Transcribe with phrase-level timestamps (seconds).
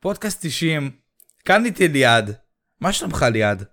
[0.00, 0.90] פודקאסט 90,
[1.44, 2.36] כאן איתי ליעד.
[2.80, 3.64] מה שלומך ליעד?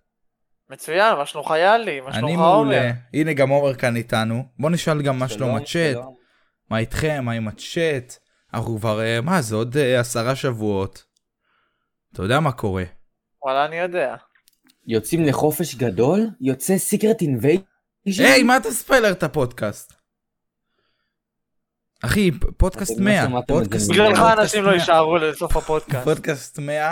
[0.69, 2.01] מצוין, מה שלומך יאלי?
[2.01, 2.51] מה אני שלומך עומר?
[2.51, 2.91] מעולה.
[3.13, 4.43] הנה גם עומר כאן איתנו.
[4.59, 5.97] בוא נשאל גם מה שלום הצ'אט.
[6.69, 7.25] מה איתכם?
[7.25, 8.17] מה עם הצ'אט?
[8.53, 11.03] אנחנו כבר, אה, מה זה עוד אה, עשרה שבועות.
[12.13, 12.83] אתה יודע מה קורה.
[13.43, 14.15] וואלה, אני יודע.
[14.87, 16.29] יוצאים לחופש גדול?
[16.41, 17.74] יוצא Secret Invasion?
[18.05, 19.93] היי, מה אתה ספיילר את הפודקאסט?
[22.03, 23.23] אחי, פודקאסט אתם לא 100.
[23.27, 24.05] שמעתם את זה פודקאסט מזמן.
[24.05, 24.75] בגללך אנשים לא 100.
[24.79, 26.03] יישארו לסוף הפודקאסט.
[26.03, 26.91] פודקאסט 100.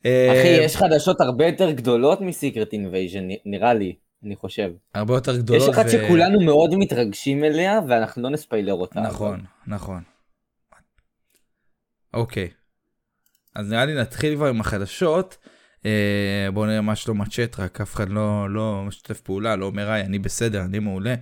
[0.00, 4.70] אחי, אה, יש חדשות הרבה יותר גדולות מ Secret Invasion, נראה לי, אני חושב.
[4.94, 5.70] הרבה יותר יש גדולות.
[5.70, 9.00] אחת ו- שכולנו מאוד מתרגשים אליה, ואנחנו לא נספיילר אותה.
[9.00, 10.02] נכון, נכון.
[12.14, 12.48] אוקיי.
[13.54, 15.36] אז נראה לי נתחיל כבר עם החדשות.
[15.86, 19.90] אה, בואו נראה מה שלום הצ'אט, רק אף אחד לא, לא משתף פעולה, לא אומר
[19.90, 21.14] היי, אני בסדר, אני מעולה.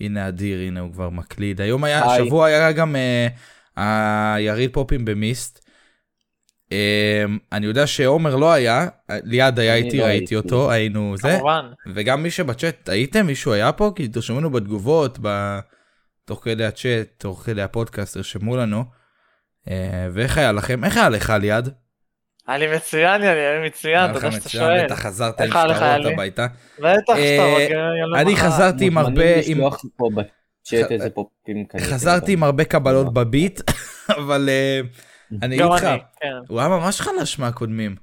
[0.00, 1.60] הנה אדיר, הנה הוא כבר מקליד.
[1.60, 2.22] היום היה, היי.
[2.22, 5.64] השבוע היה גם אה, היריד פופים במיסט.
[6.72, 10.36] אה, אני יודע שעומר לא היה, ליעד היה איתי, לא ראיתי הייתי.
[10.36, 11.36] אותו, היינו זה.
[11.36, 11.66] כמובן.
[11.94, 13.26] וגם מי שבצ'אט, הייתם?
[13.26, 13.92] מישהו היה פה?
[13.96, 15.58] כי תרשמו לנו בתגובות, ב...
[16.24, 18.84] תוך כדי הצ'אט, תוך כדי הפודקאסט, תרשמו לנו.
[19.68, 20.84] אה, ואיך היה לכם?
[20.84, 21.74] איך היה לך ליעד?
[22.56, 24.84] לי מצוין, לי מצוין, היה לך תודה שאתה מצוין, שואל.
[24.84, 25.58] בטח חזרת עם לך,
[26.00, 26.12] שטרות?
[26.12, 26.46] הביתה.
[26.78, 28.36] בטח אה, שאתה אני.
[28.36, 29.42] חזרתי עם הרבה.
[31.80, 33.60] חזרתי עם הרבה קבלות בביט,
[34.18, 34.80] אבל אה,
[35.42, 35.84] אני איתך.
[35.84, 36.28] אני, כן.
[36.48, 37.96] הוא היה ממש חלש מהקודמים.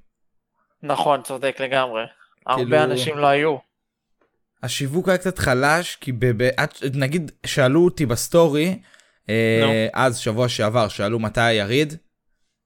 [0.84, 2.02] נכון, צודק לגמרי.
[2.56, 3.58] כאילו- הרבה אנשים לא היו.
[4.64, 6.12] השיווק היה קצת חלש, כי
[6.94, 8.80] נגיד שאלו אותי בסטורי,
[9.30, 9.88] אה.
[9.94, 11.94] אז שבוע שעבר, שאלו מתי היריד,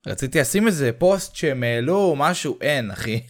[0.07, 3.23] רציתי לשים איזה פוסט שהם העלו, משהו, אין אחי.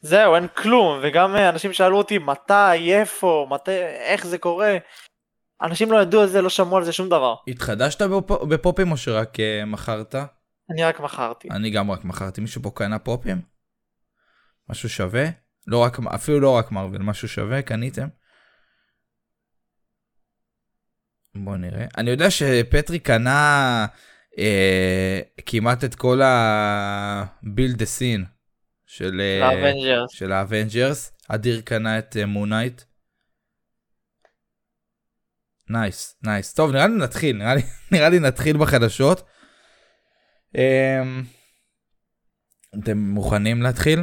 [0.00, 4.76] זהו, אין כלום, וגם אה, אנשים שאלו אותי מתי, איפה, מתי, איך זה קורה.
[5.62, 7.34] אנשים לא ידעו על זה, לא שמעו על זה שום דבר.
[7.48, 10.14] התחדשת בפ- בפופים או שרק אה, מכרת?
[10.70, 11.48] אני רק מכרתי.
[11.50, 12.40] אני גם רק מכרתי.
[12.40, 13.42] מישהו פה קנה פופים?
[14.68, 15.24] משהו שווה?
[15.66, 18.08] לא רק, אפילו לא רק מרוויל, משהו שווה, קניתם?
[21.34, 21.86] בוא נראה.
[21.96, 23.86] אני יודע שפטרי קנה
[25.46, 28.26] כמעט את כל ה-build the scene
[28.86, 30.10] של אה, ה Avengers.
[30.12, 31.12] של ה Avengers.
[31.28, 32.82] אדיר קנה את Moon Knight.
[35.70, 36.54] nice, nice.
[36.54, 39.22] טוב, נראה לי נתחיל, נראה לי, נראה לי נתחיל בחדשות.
[40.54, 41.22] אמ,
[42.78, 44.00] אתם מוכנים להתחיל?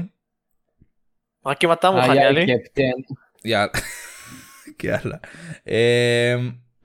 [1.46, 2.14] רק אם אתה מוכן.
[3.46, 3.72] יאללה.
[4.84, 5.18] יאללה.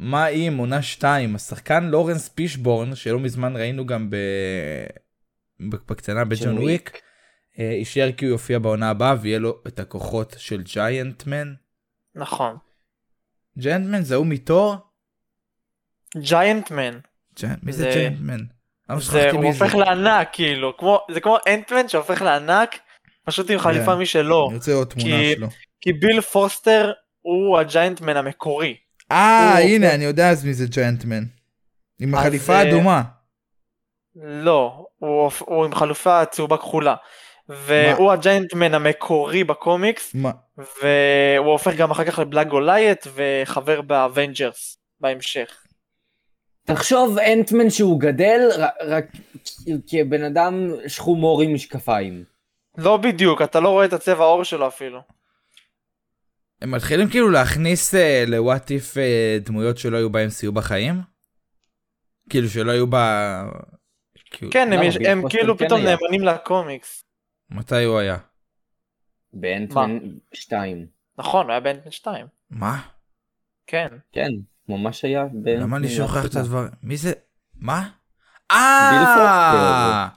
[0.02, 1.34] מה עם עונה 2?
[1.34, 4.16] השחקן לורנס פישבורן, שלא מזמן ראינו גם ב...
[5.70, 7.00] בקטנה בג'ון ג'ון וויק,
[7.58, 11.54] אה, אישר כי הוא יופיע בעונה הבאה ויהיה לו את הכוחות של ג'יינטמן.
[12.14, 12.56] נכון.
[13.58, 14.76] ג'יינטמן זה הוא מתור?
[16.16, 16.98] ג'יינטמן.
[17.40, 18.40] ג'יינט- מי זה ג'יינטמן?
[18.98, 19.44] זה, הוא?
[19.44, 22.78] הופך לענק, כאילו, כמו, זה כמו אנטמן שהופך לענק,
[23.24, 23.96] פשוט עם חליפה.
[23.96, 24.46] משלו.
[24.48, 25.46] אני רוצה לראות תמונה שלו.
[25.80, 28.76] כי ביל פוסטר הוא הג'יינטמן המקורי.
[29.12, 31.22] אה, הוא- הנה, אני יודע אז מי זה Giant-Man.
[32.00, 33.02] עם החליפה אה, האדומה.
[34.16, 36.94] לא, הוא, הוא עם חליפה צהובה כחולה.
[37.48, 40.30] והוא ה Giant-Man המקורי בקומיקס, מה?
[40.58, 45.62] והוא הופך גם אחר כך ל Black Goliath וחבר ב Avengers בהמשך.
[46.66, 48.40] תחשוב Ant-Man שהוא גדל,
[48.80, 49.04] רק
[49.90, 52.24] כבן אדם שחום עור עם משקפיים.
[52.78, 55.00] לא בדיוק, אתה לא רואה את הצבע העור שלו אפילו.
[56.62, 61.00] הם מתחילים כאילו להכניס uh, לוואט איף uh, דמויות שלא היו ב-MCU בחיים?
[62.30, 62.96] כאילו שלא היו ב...
[64.31, 64.84] כאילו, כן, הם, למה?
[64.84, 65.96] יש, הם כאילו כן פתאום היה.
[65.96, 67.04] נאמנים לקומיקס.
[67.50, 68.16] מתי הוא היה?
[69.32, 69.98] באנטמן
[70.32, 70.87] 2.
[71.19, 72.26] נכון, הוא היה באנטמן 2.
[72.50, 72.81] מה?
[73.66, 73.88] כן.
[74.12, 74.31] כן,
[74.69, 75.62] ממש היה באנטמן.
[75.62, 76.44] למה אני שוכח את הראשונה.
[76.44, 76.66] הדבר?
[76.82, 77.12] מי זה?
[77.54, 77.88] מה?
[78.50, 80.08] אה!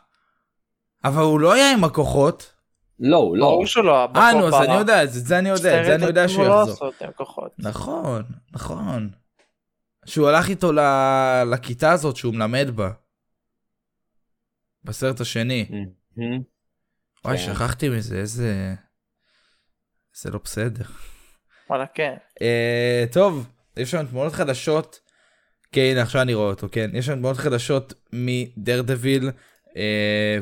[1.04, 2.55] אבל הוא לא היה עם הכוחות.
[3.00, 3.46] לא, לא.
[3.46, 4.08] ברור שלא.
[4.16, 6.66] אה, נו, אז אני יודע, את זה אני יודע, את זה אני יודע שהוא לא
[6.70, 6.92] יחזור.
[7.58, 9.10] נכון, נכון.
[10.06, 10.72] שהוא הלך איתו
[11.52, 12.92] לכיתה הזאת שהוא מלמד בה.
[14.84, 15.66] בסרט השני.
[17.26, 17.44] וואי, כן.
[17.44, 18.76] שכחתי מזה, איזה...
[20.22, 20.86] זה לא בסדר.
[21.70, 22.14] וואלה, כן.
[22.42, 23.48] אה, טוב,
[23.78, 25.00] יש לנו תמונות חדשות.
[25.72, 26.90] כן, הנה, עכשיו אני רואה אותו, כן.
[26.94, 29.32] יש לנו תמונות חדשות מדרדוויל, אה,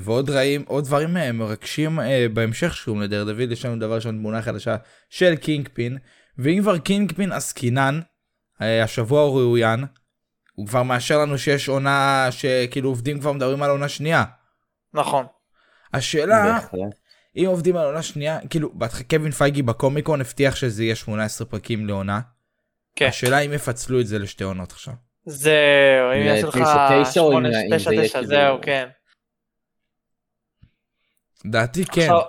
[0.01, 4.17] ועוד רעים, עוד דברים אה, מרגשים אה, בהמשך שקוראים לדר דוד, יש לנו דבר ראשון
[4.17, 4.75] תמונה חדשה
[5.09, 5.97] של קינג פין,
[6.37, 7.99] ואם כבר קינג פין עסקינן,
[8.61, 9.85] אה, השבוע הוא ראוין,
[10.55, 14.23] הוא כבר מאשר לנו שיש עונה שכאילו עובדים כבר מדברים על עונה שנייה.
[14.93, 15.25] נכון.
[15.93, 16.59] השאלה.
[17.35, 21.87] אם עובדים על עונה שנייה, כאילו, בהתחלה קווין פייגי בקומיקון הבטיח שזה יהיה 18 פרקים
[21.87, 22.19] לעונה.
[22.95, 23.07] כן.
[23.07, 24.93] השאלה אם יפצלו את זה לשתי עונות עכשיו.
[25.25, 25.51] זהו,
[26.15, 28.57] אם יעשו לך תשע, תשע, או אם- שמונה, אם תשע, זה יהיה תשע, כאילו- זהו,
[28.61, 28.87] כן.
[31.45, 32.01] דעתי כן.
[32.01, 32.21] עכשיו-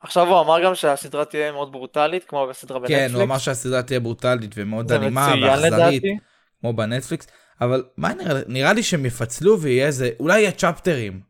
[0.00, 3.10] עכשיו הוא אמר גם שהסדרה תהיה מאוד ברוטלית, כמו בסדרה בנטפליקס.
[3.10, 6.02] כן, הוא אמר שהסדרה תהיה ברוטלית ומאוד אלימה ואכזרית.
[6.60, 7.26] כמו בנטפליקס,
[7.60, 11.20] אבל מה נראה, נראה לי שהם יפצלו ויהיה איזה, אולי יהיה צ'פטרים.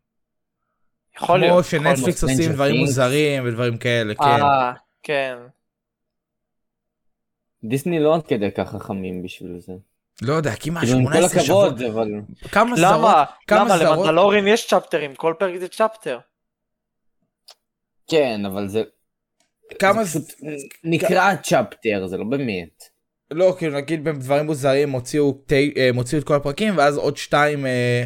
[1.16, 1.52] יכול להיות.
[1.52, 2.22] כמו שנטפליקס.
[2.24, 2.78] עושים דברים Things.
[2.78, 4.18] מוזרים ודברים כאלה, להיות.
[4.18, 4.42] כן.
[4.42, 4.72] אה,
[5.02, 5.36] כן.
[7.64, 9.72] דיסני לא עד כדי כך חכמים בשביל זה.
[10.22, 12.08] לא יודע, כמעט כאילו עם כל 18 הכבוד, אבל...
[12.52, 13.24] כמה סדרות, למה?
[13.50, 13.76] למה?
[13.76, 16.18] למנדלורין יש צ'פטרים, כל פרק זה צ'פטר.
[18.10, 18.82] כן, אבל זה...
[19.78, 20.40] כמה, זה פשוט
[20.84, 22.84] נקרא צ'פטר, זה לא באמת.
[23.30, 27.16] לא, כאילו נגיד בדברים מוזרים הוציאו, תי, אה, הם הוציאו את כל הפרקים ואז עוד
[27.16, 28.04] שתיים אה,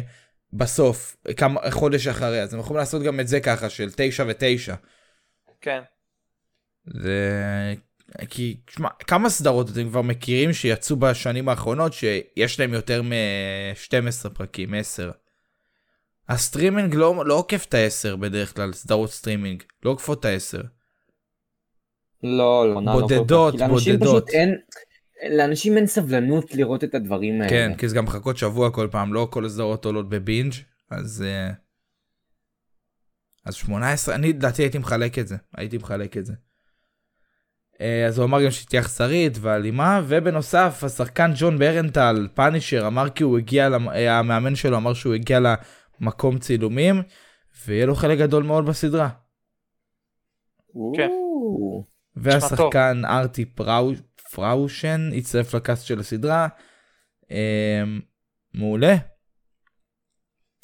[0.53, 4.75] בסוף, כמה, חודש אחרי, אז הם יכולים לעשות גם את זה ככה של תשע ותשע.
[5.61, 5.79] כן.
[6.87, 7.73] זה...
[8.29, 14.73] כי, שמע, כמה סדרות אתם כבר מכירים שיצאו בשנים האחרונות שיש להם יותר מ-12 פרקים,
[14.73, 15.11] 10.
[16.29, 20.63] הסטרימינג לא, לא עוקף את ה-10 בדרך כלל, סדרות סטרימינג, לא עוקפות את ה-10.
[22.23, 22.91] לא, לא, לא.
[22.91, 24.29] בודדות, לאנשים בודדות.
[24.29, 24.55] אין...
[25.29, 27.49] לאנשים אין סבלנות לראות את הדברים האלה.
[27.49, 30.53] כן, כי זה גם מחכות שבוע כל פעם, לא כל הסדרות עולות בבינג',
[30.91, 31.23] אז...
[31.27, 31.51] אה,
[33.45, 36.33] אז 18, אני לדעתי הייתי מחלק את זה, הייתי מחלק את זה.
[37.81, 43.23] אה, אז הוא אמר גם שתהיה אכזרית ואלימה, ובנוסף, השחקן ג'ון ברנטל, פאנישר, אמר כי
[43.23, 45.39] הוא הגיע, למ- אה, המאמן שלו אמר שהוא הגיע
[46.01, 47.03] למקום צילומים,
[47.65, 49.09] ויהיה לו חלק גדול מאוד בסדרה.
[50.95, 51.09] כן.
[52.15, 53.91] והשחקן ארטי פראו,
[54.31, 56.47] פראושן הצטרף ל cast של הסדרה.
[57.31, 57.83] אה,
[58.53, 58.95] מעולה.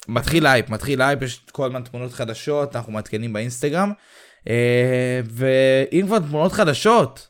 [0.08, 3.92] מתחיל הייפ, מתחיל הייפ, יש כל הזמן תמונות חדשות, אנחנו מעדכנים באינסטגרם.
[4.48, 7.28] אה, ואם כבר תמונות חדשות,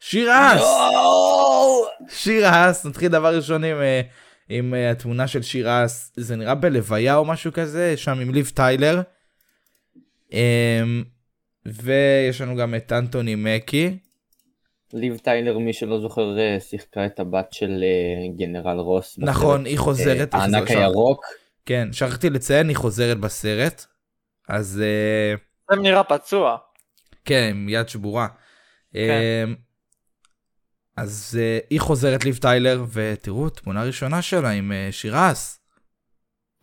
[0.00, 1.84] שיר אס, יואו!
[2.08, 4.00] שיר אס, נתחיל דבר ראשון עם, אה,
[4.48, 9.00] עם אה, התמונה של She-Hulk, זה נראה בלוויה או משהו כזה, שם עם ליב טיילר.
[10.32, 10.82] אה,
[11.66, 13.98] ויש לנו גם את אנטוני מקי.
[14.92, 19.18] ליב טיילר, מי שלא זוכר, אה, שיחקה את הבת של אה, גנרל רוס.
[19.18, 20.34] בסרט, נכון, היא חוזרת.
[20.34, 20.78] היא הענק חוזרת.
[20.78, 21.24] הירוק.
[21.66, 23.86] כן, שכחתי לציין, היא חוזרת בסרט.
[24.48, 25.34] אז אה,
[25.76, 26.56] זה נראה פצוע.
[27.24, 28.28] כן, עם יד שבורה.
[28.92, 28.98] כן.
[28.98, 29.44] אה,
[30.96, 35.58] אז אה, היא חוזרת ליב טיילר, ותראו, תמונה ראשונה שלה עם אה, שירס.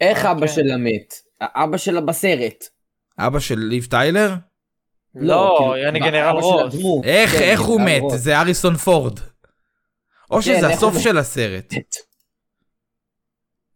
[0.01, 0.53] איך אבא כן.
[0.53, 1.13] שלה מת?
[1.41, 2.63] האבא שלה בסרט.
[3.19, 4.33] אבא של ליב טיילר?
[5.15, 6.73] לא, כאילו, יעני מה, גנרל אבא רוס.
[7.03, 8.03] איך, כן, איך הוא מת?
[8.15, 9.19] זה אריסון פורד.
[10.31, 11.73] או כן, שזה הסוף הוא- של הסרט.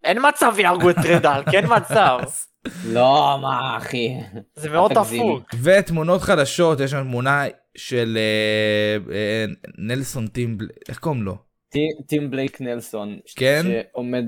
[0.04, 2.20] אין מצב יהרגו את טרדל, כן מצב.
[2.94, 4.18] לא, מה אחי.
[4.56, 4.94] זה מאוד.
[4.94, 5.44] דפוק.
[5.64, 7.44] ותמונות חדשות, יש לנו תמונה
[7.78, 9.46] של אה, אה,
[9.78, 11.38] נלסון טימבל, איך קוראים לו?
[11.70, 13.20] טי- טים בלייק נלסון.
[13.36, 13.62] כן?
[13.64, 14.26] שעומד,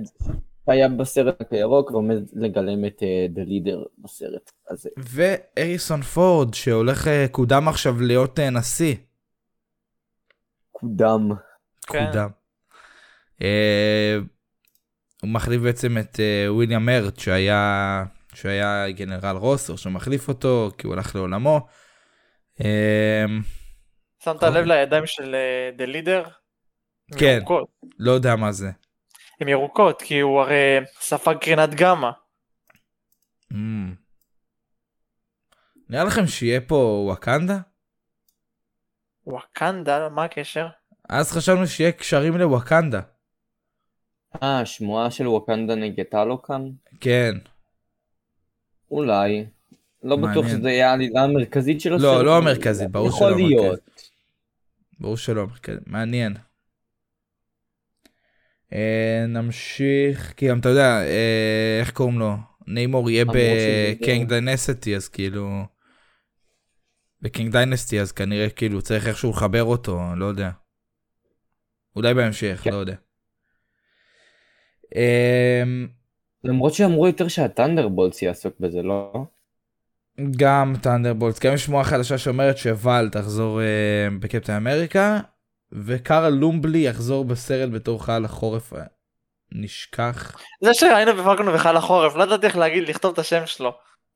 [0.68, 4.90] היה בסרט הירוק ועומד לגלם את דה לידר בסרט הזה.
[4.98, 8.96] ואריסון פורד שהולך, אה, קודם עכשיו להיות אה, נשיא.
[10.72, 11.30] קודם.
[11.88, 12.06] כן.
[12.12, 12.30] קודם.
[13.42, 14.18] אה,
[15.22, 20.94] הוא מחליף בעצם את אה, וויליאם מרט שהיה, שהיה גנרל רוסר שמחליף אותו כי הוא
[20.94, 21.68] הלך לעולמו.
[22.64, 23.26] אה,
[24.24, 25.36] שמת לב לידיים של
[25.78, 26.24] דה לידר?
[27.18, 27.40] כן.
[28.00, 28.72] לא יודע מה זה.
[29.42, 32.10] הן ירוקות, כי הוא הרי ספג קרינת גמא.
[33.52, 33.56] Mm.
[35.90, 37.58] נראה לכם שיהיה פה וואקנדה?
[39.28, 40.68] וואקנדה, מה הקשר?
[41.10, 43.02] אז חשבנו שיהיה קשרים לוואקנדה.
[44.44, 46.62] אה, השמועה של ווקנדה נגדה לו כאן?
[47.02, 47.32] כן.
[48.92, 49.46] אולי.
[50.06, 50.58] לא בטוח מעניין.
[50.58, 52.04] שזה יהיה העלילה המרכזית של הסרט.
[52.04, 53.66] לא, לא המרכזית, ברור שלא יכול להיות.
[53.66, 54.12] המרכזית.
[55.00, 56.34] ברור שלא, כן, מעניין.
[58.74, 62.36] אה, נמשיך, כי גם אתה יודע, אה, איך קוראים לו?
[62.68, 65.64] Namor יהיה ב Kang Dynasty, אז כאילו...
[67.22, 70.50] ב Kang Dynasty, אז כנראה כאילו צריך איכשהו לחבר אותו, לא יודע.
[71.96, 72.72] אולי בהמשך, כן.
[72.72, 72.96] לא יודע.
[74.96, 75.64] אה,
[76.44, 79.26] למרות שאמרו יותר שהטנדרבולטס יעסוק בזה, לא?
[80.38, 85.20] גם טנדרבולט, גם יש שמועה חדשה שאומרת שוואל תחזור אה, בקפטן אמריקה,
[85.72, 88.74] וקארל לומבלי יחזור בסרט בתור חייל החורף
[89.52, 90.38] נשכח.
[90.62, 93.72] זה שראינו בפלקון וחייל החורף, לא ידעתי איך להגיד, לכתוב את השם שלו.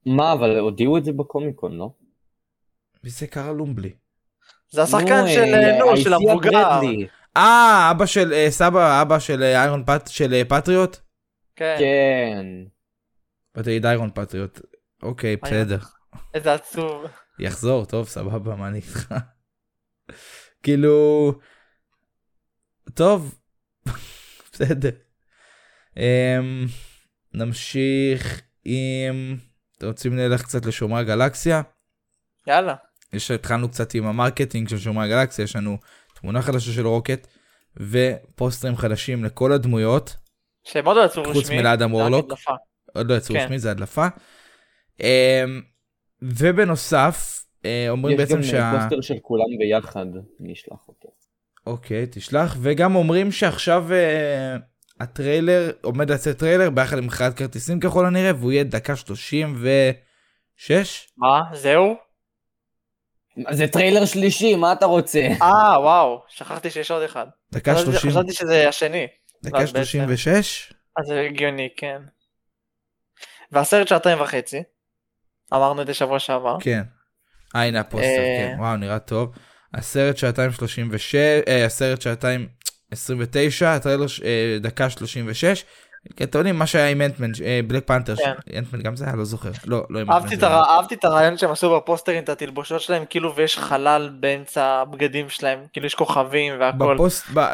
[0.05, 1.89] מה, אבל הודיעו את זה בקומיקון, לא?
[3.03, 3.91] מי זה קרא לומבלי?
[4.69, 6.79] זה השחקן נו, של, אה, נו, של היציע המבוגר.
[7.37, 10.97] אה, אבא של, אה, סבא, אבא של אה, איירון פט, של אה, פטריוט?
[11.55, 12.45] כן, כן.
[13.55, 14.59] באתי להגיד איירון פטריוט.
[15.03, 15.79] אוקיי, בסדר.
[16.33, 17.05] איזה עצוב.
[17.39, 19.13] יחזור, טוב, סבבה, מה אני איתך?
[20.63, 21.33] כאילו...
[22.93, 23.39] טוב,
[24.53, 24.89] בסדר.
[25.95, 26.69] Um,
[27.33, 29.37] נמשיך עם...
[29.77, 31.61] אתם רוצים נלך קצת לשומרי הגלקסיה?
[32.47, 32.75] יאללה.
[33.13, 35.77] יש, התחלנו קצת עם ה marketing של שומרי הגלקסיה, יש לנו
[36.15, 37.27] תמונה חדשה של רוקט,
[37.77, 40.15] ופוסטרים חדשים לכל הדמויות,
[40.63, 41.33] שהם עוד לא יצאו רשמי.
[41.33, 42.33] חוץ מלאדם וורלוק.
[42.93, 43.41] עוד לא יצאו כן.
[43.41, 44.07] רשמי, זה הדלפה.
[44.99, 45.03] Um,
[46.21, 48.71] ובנוסף, אה, אומרים יש בעצם גם שה...
[48.79, 50.05] פוסטר של כולם ביחד,
[50.41, 51.09] אני אשלח אותו.
[51.67, 53.93] אוקיי, תשלח, וגם אומרים שעכשיו uh,
[54.99, 61.11] הטריילר, עומד לצאת טריילר ביחד עם מכירת כרטיסים ככל הנראה, והוא יהיה דקה 36.
[61.17, 61.41] מה?
[61.53, 61.95] זהו?
[63.51, 65.27] זה טריילר שלישי, מה אתה רוצה?
[65.41, 65.47] אה,
[65.79, 67.25] וואו, שכחתי שיש עוד אחד.
[67.51, 69.07] דקה חשבתי- 30, חשבתי שזה השני.
[69.43, 69.71] דקה בעצם.
[69.73, 70.73] 36?
[70.97, 72.01] אז זה הגיוני, כן.
[73.51, 74.63] והסרט שעתיים וחצי.
[75.53, 76.57] אמרנו את זה שבוע שעבר.
[76.59, 76.83] כן.
[77.55, 78.07] אה, הנה הפוסטר.
[78.07, 79.31] כן, וואו, נראה טוב.
[79.73, 81.15] הסרט שעתיים 36,
[81.47, 82.47] אה, הסרט שעתיים
[82.91, 85.65] 29, הטריילר אה, דקה 36.
[86.15, 87.31] כן, אתם יודעים מה שהיה עם Ant-Man,
[87.67, 88.15] Black Panther.
[88.55, 89.51] אנטמן גם זה היה, לא זוכר.
[89.65, 93.57] לא, לא עם אהבתי אנטמן, את הרעיון שהם עשו בפוסטרים, את התלבושות שלהם, כאילו ויש
[93.57, 96.97] חלל באמצע הבגדים שלהם, כאילו יש כוכבים והכל.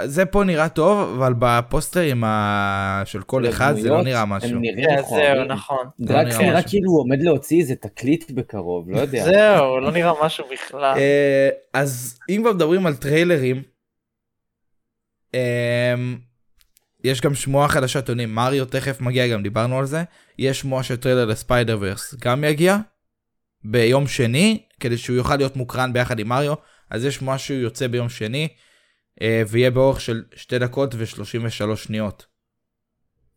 [0.05, 2.23] זה פה נראה טוב, אבל בפוסטרים.
[3.05, 4.59] של כל אחד זה לא נראה הם משהו.
[4.59, 5.43] נראים כן, זהו.
[5.43, 5.87] נכון.
[5.99, 6.69] נראה נראה משהו.
[6.69, 9.23] כאילו הוא עומד להוציא איזה תקליט בקרוב, לא יודע.
[9.23, 10.97] זהו, לא נראה משהו בכלל.
[10.97, 13.61] אה, אז אם כבר מדברים על טריילרים,
[15.33, 16.17] אמ,
[17.05, 20.03] יש גם שמועה חדשה, אתם יודעים, מריו תכף מגיע, גם דיברנו על זה.
[20.39, 22.77] יש שמועה של טריילר ל Spider-Verse גם יגיע
[23.63, 26.53] ביום שני, כדי שהוא יוכל להיות מוקרן ביחד עם מריו.
[26.91, 28.47] אז יש שמועה שהוא יוצא ביום שני,
[29.21, 32.25] אה, ויהיה באורך של 2 דקות ו-33 שניות.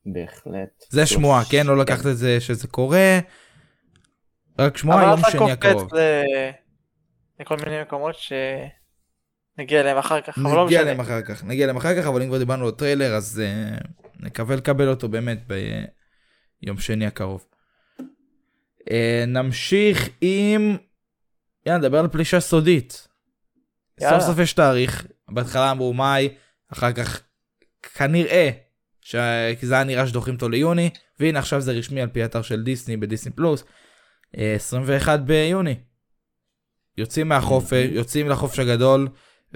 [0.07, 0.85] בהחלט.
[0.91, 1.67] זה שמועה, כן?
[1.67, 3.19] לא לקחת את זה שזה קורה.
[4.59, 5.83] רק שמועה יום אבל אתה שני הקרוב.
[5.83, 6.51] קופץ ל-
[7.41, 8.15] לכל מיני מקומות
[9.59, 10.81] שנגיע אליהם אחר כך, אבל לא נגיע משנה.
[10.81, 13.87] אליהם אחר כך, נגיע אליהם אחר כך, אבל אם כבר דיברנו על טריילר, אז אה,
[14.21, 15.39] נקווה לקבל אותו באמת
[16.63, 17.47] ביום שני הקרוב.
[18.81, 18.93] אה,
[19.27, 20.77] נמשיך עם...
[21.67, 23.09] יאללה, נדבר על פלישה סודית.
[24.01, 24.21] יאללה.
[24.21, 26.29] סוף סוף יש תאריך, בהתחלה אמרו מאי,
[26.73, 27.23] אחר כך
[27.95, 28.51] כנראה,
[29.01, 29.17] ש...
[29.61, 32.63] כי זה היה נראה שדוחים אותו ליוני, והנה עכשיו זה רשמי על פי אתר של
[32.63, 33.65] דיסני בדיסני פלוס,
[34.39, 35.75] אה, 21 ביוני.
[36.97, 39.09] יוצאים מהחופש, יוצאים לחופש הגדול,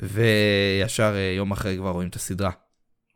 [0.02, 2.50] וישר אה, יום אחרי כבר רואים את הסדרה.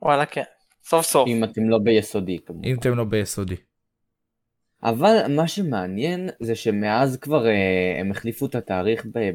[0.02, 0.42] וואלה כן,
[0.84, 1.28] סוף סוף.
[1.28, 2.64] אם אתם לא ביסודי כמובן.
[2.68, 3.56] אם אתם לא ביסודי.
[4.82, 7.52] אבל מה שמעניין זה שמאז כבר אה,
[8.00, 9.30] הם החליפו את התאריך ב-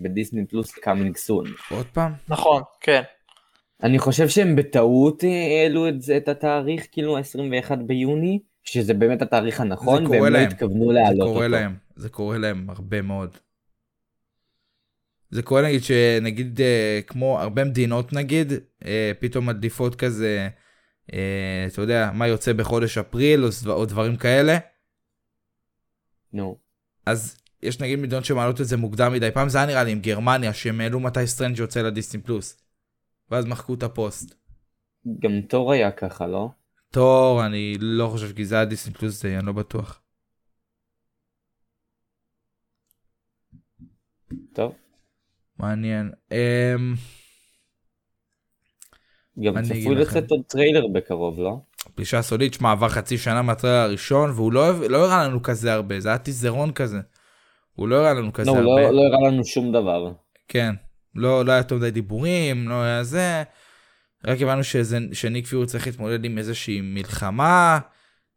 [0.00, 1.44] בדיסני פלוס קאמינג סון.
[1.70, 2.12] עוד פעם?
[2.28, 3.02] נכון, כן.
[3.82, 9.22] אני חושב שהם בטעות אה, העלו את זה, את התאריך כאילו 21 ביוני, שזה באמת
[9.22, 10.48] התאריך הנכון, זה והם קורה לא להם.
[10.48, 11.48] התכוונו זה להעלות קורה אותו.
[11.48, 13.36] להם, זה קורה להם הרבה מאוד.
[15.34, 18.52] זה קורה נגיד שנגיד אה, כמו הרבה מדינות נגיד,
[18.84, 20.48] אה, פתאום מדליפות כזה,
[21.12, 24.58] אה, אתה יודע, מה יוצא בחודש אפריל או, דברים כאלה,
[26.32, 26.58] נו.
[27.06, 30.00] אז יש נגיד מדינות שמעלות את זה מוקדם מדי, פעם זה היה נראה לי עם
[30.00, 32.62] גרמניה, שהם העלו מתי סטרנג' יוצא לדיסני פלוס.
[33.30, 34.34] ואז מחקו את הפוסט.
[35.18, 36.48] גם תור היה ככה, לא?
[36.90, 40.00] תור, אני לא חושב כי זה היה דיסני פלוס, זה, אני לא בטוח.
[44.52, 44.83] טוב.
[45.58, 46.10] מעניין.
[46.32, 46.94] אמ,
[49.44, 49.94] גם צפוי.
[49.94, 51.56] לצאת עוד טריילר בקרוב, לא?
[51.94, 56.00] פלישה סודית, שמע, עבר חצי שנה מהטריילר הראשון, והוא לא, לא הראה לנו כזה הרבה,
[56.00, 56.98] זה היה טיזרון כזה.
[57.74, 58.82] הוא לא הראה לנו כזה לא, הוא הרבה.
[58.82, 60.12] לא לא הראה לנו שום דבר.
[60.48, 60.74] כן,
[61.14, 63.42] לא, לא היה יותר מדי דיבורים, לא היה זה.
[64.26, 67.78] רק הבנו שזה, שניק פיורי צריך להתמודד עם איזושהי מלחמה,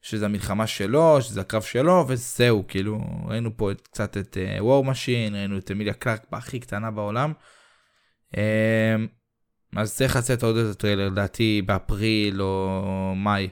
[0.01, 5.35] שזה המלחמה שלו, שזה הקרב שלו, וזהו, כאילו, ראינו פה את, קצת את War Machine,
[5.35, 7.33] ראינו את אמיליה קלארק הכי קטנה בעולם.
[8.33, 8.37] אמ,
[9.77, 13.49] אז צריך לצאת עוד איזה טריילר, לדעתי באפריל או מאי,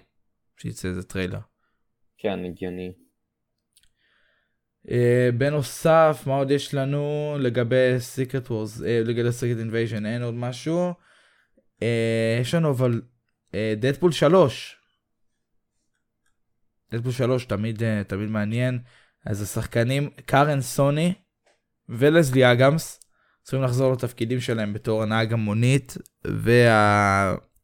[0.58, 1.40] שיצא איזה טריילר.
[2.18, 2.94] כן, הגיוני.
[4.88, 4.92] אה,
[5.38, 10.94] בנוסף, מה עוד יש לנו לגבי Secret Wars, אה, לגבי Secret Invasion, אין עוד משהו.
[11.80, 11.84] אה,
[12.42, 13.02] יש לנו אבל
[13.80, 14.85] דדפול 3.
[16.92, 18.80] דדפול 3 תמיד, אה, תמיד מעניין.
[19.26, 21.14] אז השחקנים קארן סוני
[21.90, 23.00] ולזלי אוגמס
[23.44, 25.98] צריכים לחזור לתפקידים שלהם בתור הנהג המונית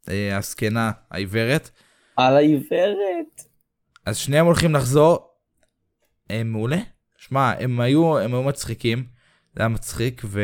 [0.08, 1.70] והזקנה העיוורת.
[2.18, 3.42] על העיוורת.
[4.06, 5.32] אז שניהם הולכים לחזור.
[6.30, 6.78] הם מעולה.
[7.18, 9.06] שמע, הם היו, הם היו מצחיקים.
[9.56, 10.42] זה היה מצחיק ו...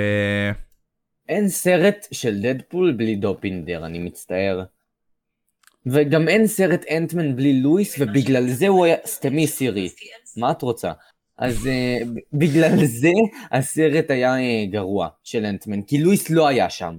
[1.29, 4.63] אין סרט של דדפול בלי דופינדר, אני מצטער.
[5.91, 8.96] וגם אין סרט אנטמן בלי לואיס, ובגלל זה הוא היה...
[9.06, 9.89] סתמי סירי,
[10.38, 10.91] מה את רוצה?
[11.38, 11.98] אז אה,
[12.34, 13.12] בגלל זה
[13.51, 16.96] הסרט היה אה, גרוע של אנטמן, כי לואיס לא היה שם.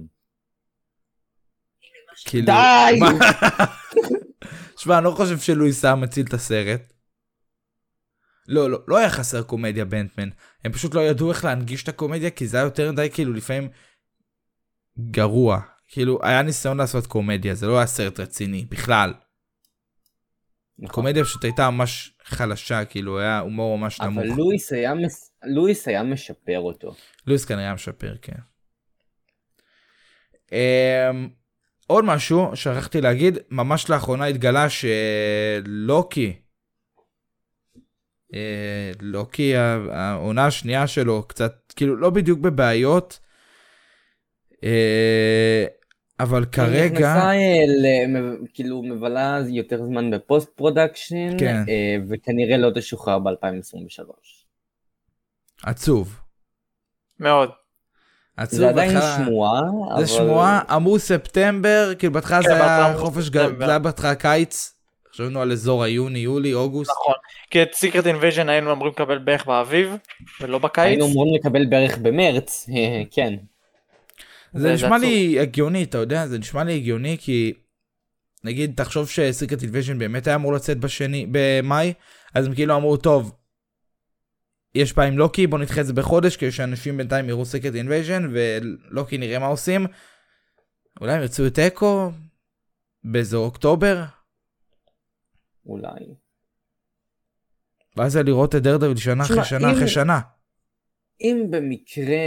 [2.25, 2.45] כאילו...
[2.45, 2.99] די!
[4.77, 6.93] שמע, אני לא חושב שלואיס היה מציל את הסרט.
[8.47, 10.29] לא, לא, לא היה חסר קומדיה באנטמן.
[10.65, 13.69] הם פשוט לא ידעו איך להנגיש את הקומדיה, כי זה היה יותר מדי כאילו לפעמים
[14.99, 15.61] גרוע.
[15.91, 19.13] כאילו, היה ניסיון לעשות קומדיה, זה לא היה סרט רציני, בכלל.
[20.79, 20.93] נכון.
[20.93, 24.23] קומדיה פשוט הייתה ממש חלשה, כאילו, היה הומור ממש נמוך.
[24.25, 25.31] אבל לואיס היה, מס...
[25.43, 26.95] לואיס היה משפר אותו.
[27.27, 28.37] לואיס כנראה היה משפר, כן.
[30.47, 30.53] Um,
[31.87, 36.41] עוד משהו שכחתי להגיד, ממש לאחרונה התגלה שלוקי,
[38.33, 38.35] uh,
[38.99, 43.19] לוקי, העונה השנייה שלו, קצת, כאילו, לא בדיוק בבעיות,
[44.53, 45.78] אה,
[46.19, 51.55] אבל היא כרגע, נכנסה, אה, ל- כאילו מבלה יותר זמן ב post production, כן.
[51.69, 54.03] אה, וכנראה לא תשוחרר ב-2023.
[55.63, 56.19] עצוב.
[57.19, 57.49] מאוד.
[58.37, 59.61] עצוב, זה עדיין בהתחלה- שמועה,
[59.93, 60.05] אבל...
[60.05, 63.29] זה שמועה, אמרו ספטמבר, כאילו בהתחלה כן, זה היה חופש.
[63.29, 64.73] גל- זה היה בהתחלה קיץ,
[65.13, 66.91] חשבנו על אזור היוני, יולי, אוגוסט.
[66.91, 67.13] נכון.
[67.49, 69.95] כי את Secret Invasion היינו אמורים לקבל בערך באביב,
[70.41, 70.85] ולא בקיץ.
[70.85, 72.69] היינו אמורים לקבל בערך במרץ,
[73.15, 73.33] כן.
[74.53, 74.97] זה נשמע.
[74.97, 77.53] לי הגיוני, אתה יודע, זה נשמע לי הגיוני כי
[78.43, 81.93] נגיד תחשוב ש Secret Invasion באמת היה אמור לצאת בשני, במאי,
[82.33, 83.35] אז הם כאילו אמרו טוב,
[84.75, 89.17] יש עם לוקי, בוא נדחה את זה בחודש, כדי שאנשים בינתיים יראו Secret Invasion ולוקי
[89.17, 89.87] נראה מה עושים.
[91.01, 92.11] אולי הם יריצו את אקו
[93.03, 94.03] באזור אוקטובר,
[95.65, 96.05] אולי.
[97.97, 100.19] ואז זה לראות את דרדוויל שנה אחרי שנה אם- אחרי שנה.
[101.21, 102.17] אם במקרה,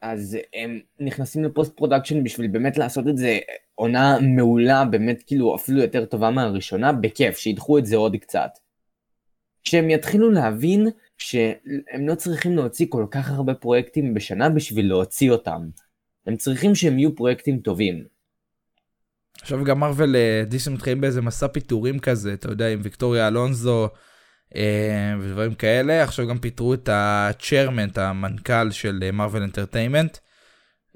[0.00, 3.38] אז הם נכנסים ל post production בשביל באמת לעשות את זה
[3.74, 8.50] עונה מעולה, באמת כאילו אפילו יותר טובה מהראשונה, בכיף, שידחו את זה עוד קצת.
[9.64, 10.86] כשהם יתחילו להבין
[11.18, 15.68] שהם לא צריכים להוציא כל כך הרבה פרויקטים בשנה בשביל להוציא אותם.
[16.26, 18.04] הם צריכים שהם יהיו פרויקטים טובים.
[19.40, 23.84] עכשיו גם מארוול אה, דיסני מתחילים באיזה מסע פיטורים כזה, אתה יודע, עם ויקטוריה אלונזו
[23.84, 23.88] אה,
[25.20, 26.02] ודברים כאלה.
[26.02, 30.18] עכשיו גם פיטרו את ה chairman, את המנכ"ל של Marvel Entertainment.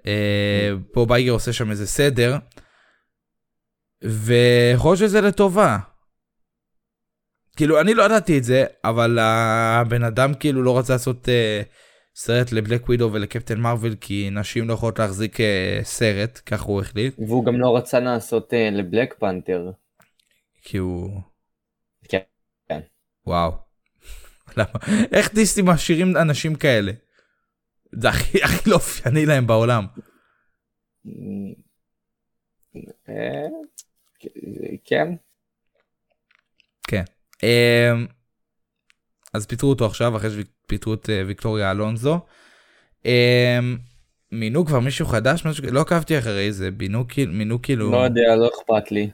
[0.07, 2.37] אה, בוב אייגר עושה שם איזה סדר.
[4.03, 5.79] ויכול להיות שזה לטובה.
[7.57, 11.63] כאילו, אני לא ידעתי את זה, אבל הבן אדם כאילו לא רצה לעשות אה,
[12.15, 16.63] סרט ל Black Widow ול Captain Marvel, כי נשים לא יכולות להחזיק אה, סרט, כך
[16.63, 17.15] הוא החליט.
[17.19, 19.71] והוא גם לא רצה לעשות uh, לבלק פנתר.
[20.63, 21.21] כי הוא...
[23.29, 23.53] וואו.
[24.57, 25.05] למה?
[25.13, 26.93] איך דיסני משאירים אנשים כאלה?
[27.93, 29.87] זה הכי הכי לא אופייני להם בעולם.
[33.09, 33.47] אה,
[34.85, 35.09] כן.
[36.89, 37.05] כן.
[37.43, 38.07] אמ,
[39.35, 42.21] אז פיטרו אותו עכשיו אחרי שפיטרו את אה, ויקטוריה אלונזו.
[43.05, 43.79] אמ,
[44.33, 45.47] מינו כבר מישהו חדש?
[45.47, 45.65] משהו...
[45.71, 47.91] לא עקבתי אחרי זה, מינו, כאילו- מינו כאילו...
[47.93, 49.11] לא יודע, לא אכפת לי.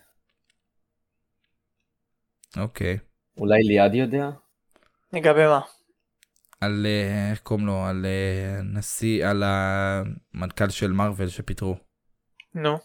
[2.56, 2.98] אוקיי.
[3.38, 4.30] אולי ליעד יודע?
[5.12, 5.60] לגבי מה?
[6.60, 7.84] על אה, איך קוראים לו?
[7.86, 11.76] על אה, נשיא, על המנכ"ל של מארוול שפיטרו.
[12.54, 12.78] נו.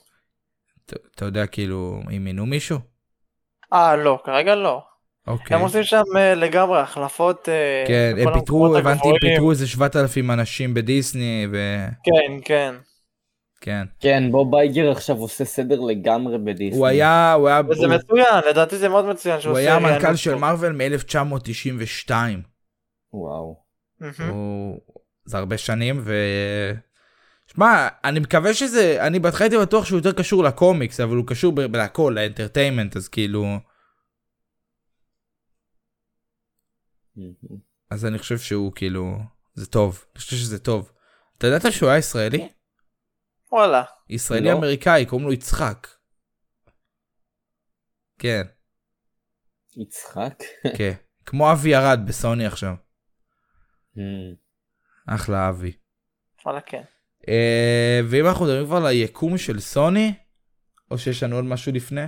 [0.85, 2.79] אתה- יודע כאילו אם מינו מישהו?
[3.73, 4.83] אה, לא, כרגע לא.
[5.27, 5.57] אוקיי.
[5.57, 7.47] הם עושים שם אה, לגמרי החלפות.
[7.87, 9.17] כן, הם פיטרו, הבנתי, הגבוהים.
[9.21, 11.47] פיטרו איזה 7,000 אנשים בדיסני,
[12.03, 12.75] כן, כן.
[13.61, 13.85] וכן.
[13.99, 16.77] כן, בוב אייגר עכשיו עושה סדר לגמרי בדיסני.
[16.79, 20.15] הוא היה, הוא היה, וזה הוא- מצוין, לדעתי זה מאוד מצוין שהוא הוא היה המנכ"ל
[20.15, 20.35] של.
[20.35, 22.11] מארוול מ-1992.
[23.13, 23.63] וואו.
[24.29, 24.79] הוא...
[25.25, 26.13] זה הרבה שנים, ו...
[27.47, 31.51] שמע, אני מקווה שזה, אני בהתחלה הייתי בטוח שהוא יותר קשור לקומיקס, אבל הוא קשור
[31.55, 33.45] ב- להכל, ל entertainment, אז כאילו,
[37.89, 39.17] אז אני חושב שהוא כאילו,
[39.53, 40.91] זה טוב, אני חושב שזה טוב.
[41.37, 42.49] אתה ידעת שהוא היה ישראלי?
[43.51, 43.83] וואלה.
[44.09, 44.57] ישראלי לא.
[44.57, 45.87] אמריקאי, קוראים לו יצחק.
[48.19, 48.41] כן,
[49.77, 50.43] יצחק?
[50.77, 50.93] כן.
[51.25, 52.73] כמו אבי ירד בסוני עכשיו.
[53.95, 53.99] Hmm.
[55.07, 55.71] אחלה אבי.
[56.45, 56.81] וואלה כן.
[57.29, 60.13] אה, ואם אנחנו מדברים כבר על היקום של סוני,
[60.91, 62.05] או שיש לנו עוד משהו לפני?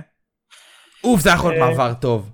[1.04, 1.70] אוף, זה היה יכול להיות אה.
[1.70, 2.32] מעבר טוב.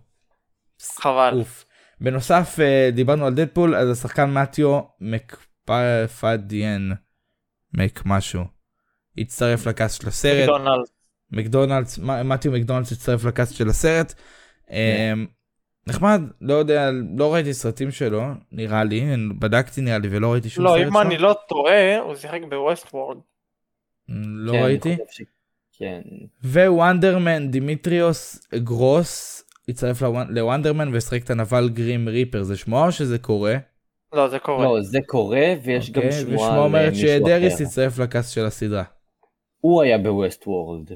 [1.01, 1.35] חבל.
[1.41, 1.65] אוף.
[2.01, 6.91] בנוסף, אה, דיברנו על דדפול, אז השחקן מתיו מקפיידן,
[7.75, 8.45] מק משהו,
[9.21, 10.43] הצטרף ל cast של הסרט.
[10.49, 10.85] מקדונלד.
[11.33, 14.15] מקדונלדס, מ- מתיו מקדונלדס הצטרף ל cast של הסרט.
[14.71, 15.27] אמ,
[15.87, 19.03] נחמד, לא יודע, לא ראיתי סרטים שלו, נראה לי,
[19.39, 21.01] בדקתי נראה לי ולא ראיתי שום לא, סרט אם שלו.
[21.03, 23.17] אני לא טועה, הוא שיחק ב Westworld.
[24.25, 24.97] לא כן, ראיתי.
[25.79, 26.01] כן.
[26.45, 32.43] ו Wonder Man דימיטריוס גרוס הצטרף לוונ- ל Wonder Man וישחק את הנבל Grim Reaper,
[32.43, 33.57] זה שמועה או שזה קורה?
[34.13, 34.65] לא, זה קורה.
[34.65, 37.63] לא, זה קורה, ויש גם אוקיי, שמועה ושמועה אה, אומרת שדריס אחר.
[37.63, 38.85] יצטרף ל cast של הסדרה.
[39.61, 40.93] הוא היה ב Westworld.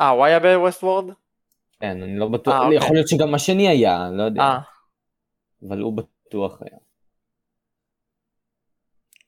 [0.00, 1.04] אה, הוא היה ב Westworld?
[1.80, 2.76] כן, אני לא בטוח, אה, אוקיי.
[2.76, 4.58] יכול להיות שגם השני היה, לא יודע, אה,
[5.68, 6.78] אבל הוא בטוח היה.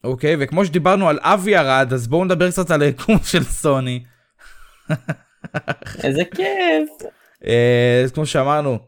[0.04, 4.04] אוקיי, וכמו שדיברנו על אבי ארד, אז בואו נדבר קצת על היקום של סוני.
[6.04, 6.88] איזה כיף.
[7.46, 8.78] אה, אז כמו שאמרנו,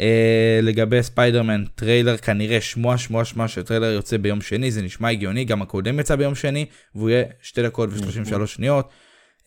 [0.00, 5.44] אה, לגבי ספיידרמן, טריילר כנראה שמועה שמועה שמועה שטריילר יוצא ביום שני, זה נשמע הגיוני,
[5.44, 8.88] גם הקודם יצא ביום שני, והוא יהיה 2 דקות ו-33 שניות.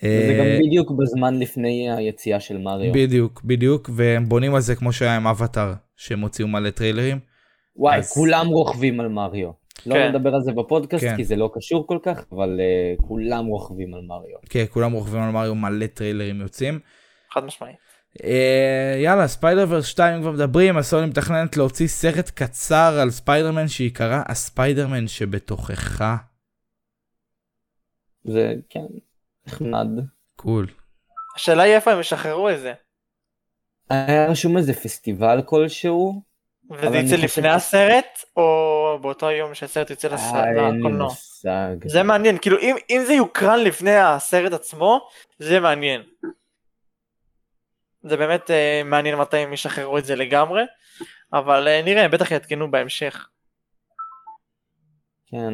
[0.01, 2.93] זה אה, גם בדיוק בזמן לפני היציאה של מריו.
[2.93, 7.19] בדיוק, בדיוק, והם בונים על זה כמו שהיה עם אבטאר, שהם הוציאו מלא טריילרים.
[7.75, 9.49] וואי, אז- כולם רוכבים על מריו.
[9.85, 10.09] לא כן.
[10.09, 11.15] נדבר על זה בפודקאסט, כן.
[11.15, 14.37] כי זה לא קשור כל כך, אבל אה, כולם רוכבים על מריו.
[14.49, 16.79] כן, כולם רוכבים על מריו, מלא טריילרים יוצאים.
[17.33, 17.86] חד משמעית.
[18.23, 25.07] אה, יאללה, Spider-Verse 2 כבר מדברים, סוני מתכננת להוציא סרט קצר על ספיידרמן שיקרא הספיידרמן
[25.07, 26.03] שבתוכך.
[28.23, 28.85] זה, כן,
[29.47, 29.87] נחמד.
[30.35, 30.67] Cool.
[31.35, 32.73] השאלה היא איפה הם ישחררו את זה.
[33.89, 36.21] היה רשום איזה פסטיבל כלשהו?
[36.71, 38.43] וזה יצא חושב לפני ש- הסרט, או
[39.01, 41.13] באותו יום שהסרט יוצא לס- אה, לקולנוע.
[41.85, 45.07] זה מעניין, כאילו אם, אם זה יוקרן לפני הסרט עצמו,
[45.39, 46.01] זה מעניין.
[48.09, 50.61] זה באמת אה, מעניין מתי הם ישחררו את זה לגמרי,
[51.33, 53.29] אבל אה, נראה, בטח יעדכנו בהמשך.
[55.27, 55.53] כן.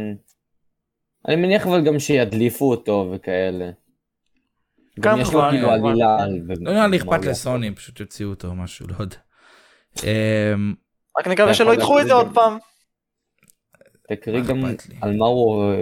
[1.28, 3.72] אני מניח אבל גם שידליפו אותו וכאלה.
[5.00, 5.72] גם יש לו כאילו.
[5.72, 6.18] עלילה.
[6.62, 9.18] לא נראה לי מה אכפת לסוני, הם פשוט יוציאו אותו או משהו, לא יודע.
[10.04, 10.74] אמ,
[11.20, 12.58] רק נקווה שלא ידחו את זה עוד פעם.
[14.10, 14.76] תקריא גם לי?
[15.02, 15.74] על מה הוא...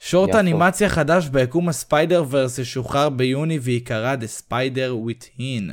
[0.00, 0.38] אה, שורט יפו.
[0.38, 5.72] אנימציה חדש ביקום הספיידר ורס ישוחרר ביוני ויקרא The Spider Within.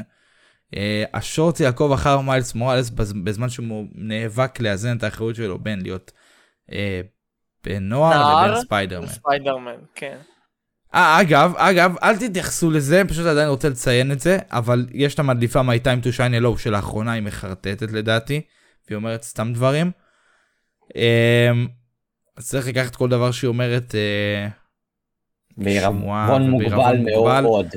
[0.75, 0.77] Uh,
[1.13, 6.11] השורט יעקוב אחר מיילס מוראלס בז- בזמן שהוא נאבק לאזן את האחריות שלו בין להיות
[6.69, 6.73] uh,
[7.63, 9.07] בין נוער נער לבין ספיידרמן.
[9.07, 10.17] ספיידרמן, כן.
[10.95, 15.19] אה, אגב, אגב, אל תתייחסו לזה, פשוט עדיין רוצה לציין את זה, אבל יש את
[15.19, 18.41] המדליפה My Time to Shine Hello שלאחרונה היא מחרטטת לדעתי,
[18.87, 19.91] והיא אומרת סתם דברים.
[20.95, 21.67] אמ,
[22.37, 24.47] אז צריך לקחת כל דבר שהיא אומרת אה,
[25.81, 27.41] שמועה בעירבון מוגבל מוגבל.
[27.41, 27.67] מאוד.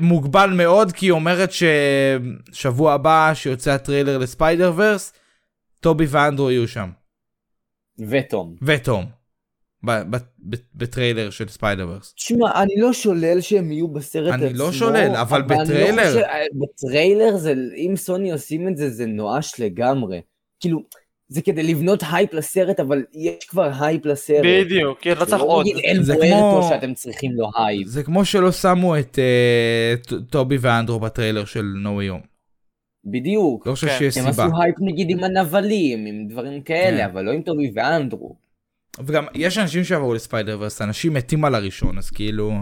[0.00, 5.12] מוגבל מאוד, כי היא אומרת ששבוע הבא שיוצא הטריילר ל Spider-Verse,
[5.80, 6.90] טובי ואנדרו יהיו שם,
[8.08, 8.56] ותום.
[8.62, 9.04] ותום,
[9.86, 10.16] ב- ב-
[10.50, 12.14] ב- בטריילר של Spider-Verse.
[12.14, 14.58] תשמע, אני לא שולל שהם יהיו בסרט עצמו.
[14.58, 16.22] לא שולל, אבל אני לא בטריילר- חושב-
[16.62, 20.20] בטריילר זה, אם סוני עושים את זה, זה נואש לגמרי.
[20.60, 20.82] כאילו,
[21.32, 24.44] זה כדי לבנות הייפ לסרט, אבל יש כבר הייפ לסרט.
[24.44, 25.66] בדיוק, כן, לא צריך עוד.
[25.66, 27.86] נגיד אל זה כמו- שאתם צריכים לו הייפ.
[27.88, 29.18] זה כמו שלא שמו את
[30.02, 32.20] ט- טובי ואנדרו בטריילר של No Way Home.
[33.04, 33.66] בדיוק.
[33.66, 34.44] לא חושב כן, שיש הם סיבה.
[34.46, 37.04] עשו הייפ נגיד עם הנבלים, עם דברים כאלה, כן.
[37.10, 38.36] אבל לא עם טובי ואנדרו.
[39.04, 42.52] וגם יש אנשים שעברו לספיידר ורס, אנשים מתים על הראשון, אז כאילו...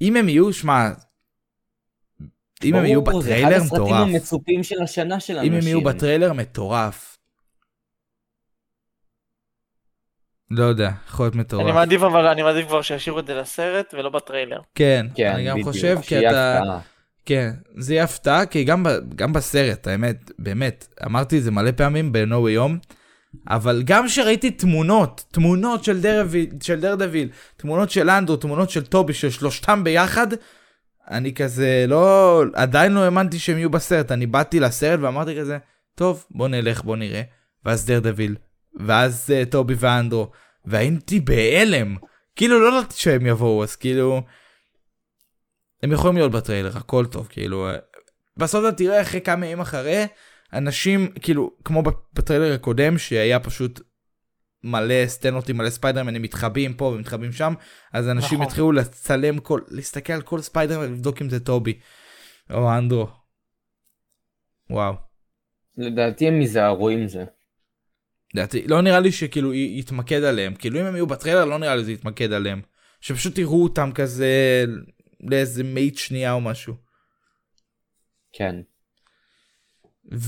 [0.00, 0.90] אם הם יהיו, שמע...
[2.64, 3.90] אם הם יהיו בטריילר זה אחד מטורף.
[3.92, 5.54] הסרטים המצופים של השנה של אם אנשים.
[5.54, 7.15] הם יהיו בטריילר מטורף.
[10.50, 11.74] לא יודע, יכול להיות אני מטורף.
[11.74, 14.60] מעדיף אבל, אני מעדיף כבר שישאירו את זה לסרט ולא בטריילר.
[14.74, 16.58] כן, כן, אני גם בדיוק, חושב, כי אתה...
[16.58, 16.80] הפתעה.
[17.26, 21.70] כן, זה יהיה הפתעה, כי גם, ב- גם בסרט, האמת, באמת, אמרתי את זה מלא
[21.70, 22.94] פעמים ב-No Way Home,
[23.48, 29.12] אבל גם שראיתי תמונות, תמונות של דרדוויל, של דרדוויל, תמונות של אנדרו, תמונות של טובי,
[29.12, 30.26] של שלושתם ביחד,
[31.10, 35.58] אני כזה לא, עדיין לא האמנתי שהם יהיו בסרט, אני באתי לסרט ואמרתי כזה,
[35.94, 37.22] טוב, בוא נלך, בוא נראה,
[37.64, 38.34] ואז דרדוויל,
[38.76, 40.30] ואז uh, טובי ואנדרו,
[40.64, 41.96] והייתי בהלם,
[42.36, 44.22] כאילו לא ידעתי שהם יבואו, אז כאילו...
[45.82, 47.76] הם יכולים להיות בטריילר, הכל טוב, כאילו, אה,
[48.36, 50.06] בסוף אתה תראה אחרי כמה ימים אחרי,
[50.52, 53.80] אנשים, כאילו, כמו בטריילר הקודם, שהיה פשוט
[54.64, 57.54] מלא סצנות עם מלא ספיידרמנים מתחבאים פה ומתחבאים שם,
[57.92, 58.46] אז אנשים נכון.
[58.46, 61.78] התחילו לצלם כל, להסתכל על כל ספיידרמן ולבדוק אם זה טובי,
[62.50, 63.06] או אנדרו.
[64.70, 64.94] וואו.
[65.76, 67.24] לדעתי הם ייזהרו עם זה.
[68.34, 71.76] לדעתי, לא נראה לי שכאילו י- יתמקד עליהם, כאילו אם הם יהיו בטריילר לא נראה
[71.76, 72.60] לי זה יתמקד עליהם.
[73.00, 74.64] שפשוט תראו אותם כזה
[75.20, 76.74] לאיזה מאית שנייה או משהו.
[78.32, 78.54] כן.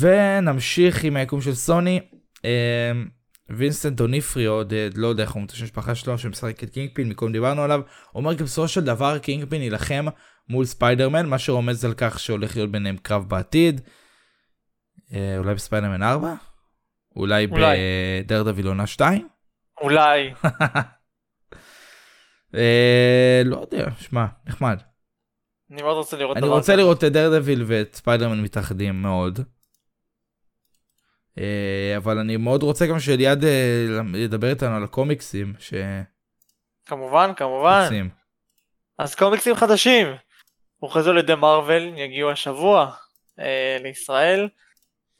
[0.01, 2.01] ונמשיך עם היקום של סוני.
[2.45, 3.09] אמ,
[3.51, 7.33] וינסנט ד'אונופריו, ד- לא יודע איך הוא, מה השם משפחה שלו, שמשחק את קינגפין, מקודם
[7.33, 7.81] דיברנו עליו,
[8.15, 10.07] אומר כי בסופו של דבר קינגפין יילחם
[10.49, 13.81] מול ספיידרמן, מה שרומז על כך שהולך להיות ביניהם קרב בעתיד.
[15.15, 16.35] אה, אולי בספיידרמן 4?
[17.19, 17.79] אולי אולי.
[18.25, 19.29] בדרדוויל עונה 2?
[19.81, 20.33] אולי.
[22.55, 24.79] אה, לא יודע, שמע, נחמד.
[25.71, 26.77] אני מאוד רוצה לראות אני רוצה כזה.
[26.77, 29.41] לראות את דרדוויל ואת ספיידרמן מתאחדים מאוד.
[31.39, 35.55] אה, אבל אני מאוד רוצה גם שליד אה, ידבר איתנו על הקומיקסים
[36.87, 37.81] כמובן, כמובן.
[37.81, 38.09] שיוצאים.
[38.99, 40.07] אז קומיקסים חדשים.
[40.79, 42.91] הוכרזו על ידי מארוול, יגיעו השבוע
[43.39, 44.49] אה, לישראל.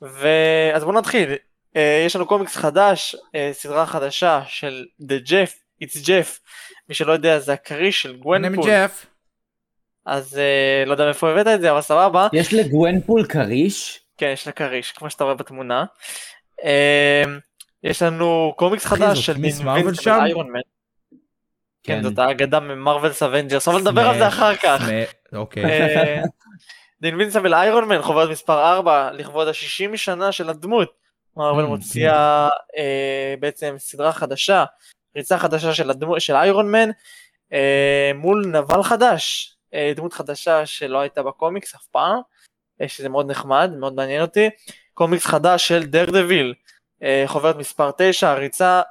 [0.01, 1.29] ואז בואו נתחיל.
[1.77, 6.39] אה, יש לנו קומיקס חדש, אה, סדרה חדשה של The Jeff, It's Jeff.
[6.89, 8.71] מי שלא יודע זה הכריש של גוונפול.
[10.07, 12.29] אז אה, לא יודע מאיפה הבאת את זה, אבל סבבה.
[12.33, 14.01] יש לגוונפול כריש?
[14.19, 15.85] כן, יש לה כריש, כמו שאתה רואה בתמונה.
[16.65, 17.25] אה,
[17.83, 19.35] יש לנו קומיקס חדש של
[19.95, 20.21] שם?
[20.31, 21.17] Iron Man.
[21.83, 24.83] כן, זאת האגדה מ Marvel's Avengers, אבל נדבר על זה אחר כך.
[25.33, 26.23] אוקיי.
[27.03, 30.93] The Invincible Iron Man חוברת מספר 4 לכבוד ה-60 שנה של הדמות.
[31.39, 32.49] מארוול Mm, מוציאה
[32.79, 34.65] אה, בעצם סדרה חדשה,
[35.17, 36.91] ריצה חדשה של הדמות של איירון מן
[37.53, 42.21] אה, מול נבל חדש, אה, דמות חדשה שלא הייתה בקומיקס אף פעם,
[42.87, 44.51] שזה מאוד נחמד, מאוד מעניין אותי.
[44.95, 46.55] קומיקס חדש של דרדוויל,
[47.03, 48.83] אה, חוברת מספר 9, הריצה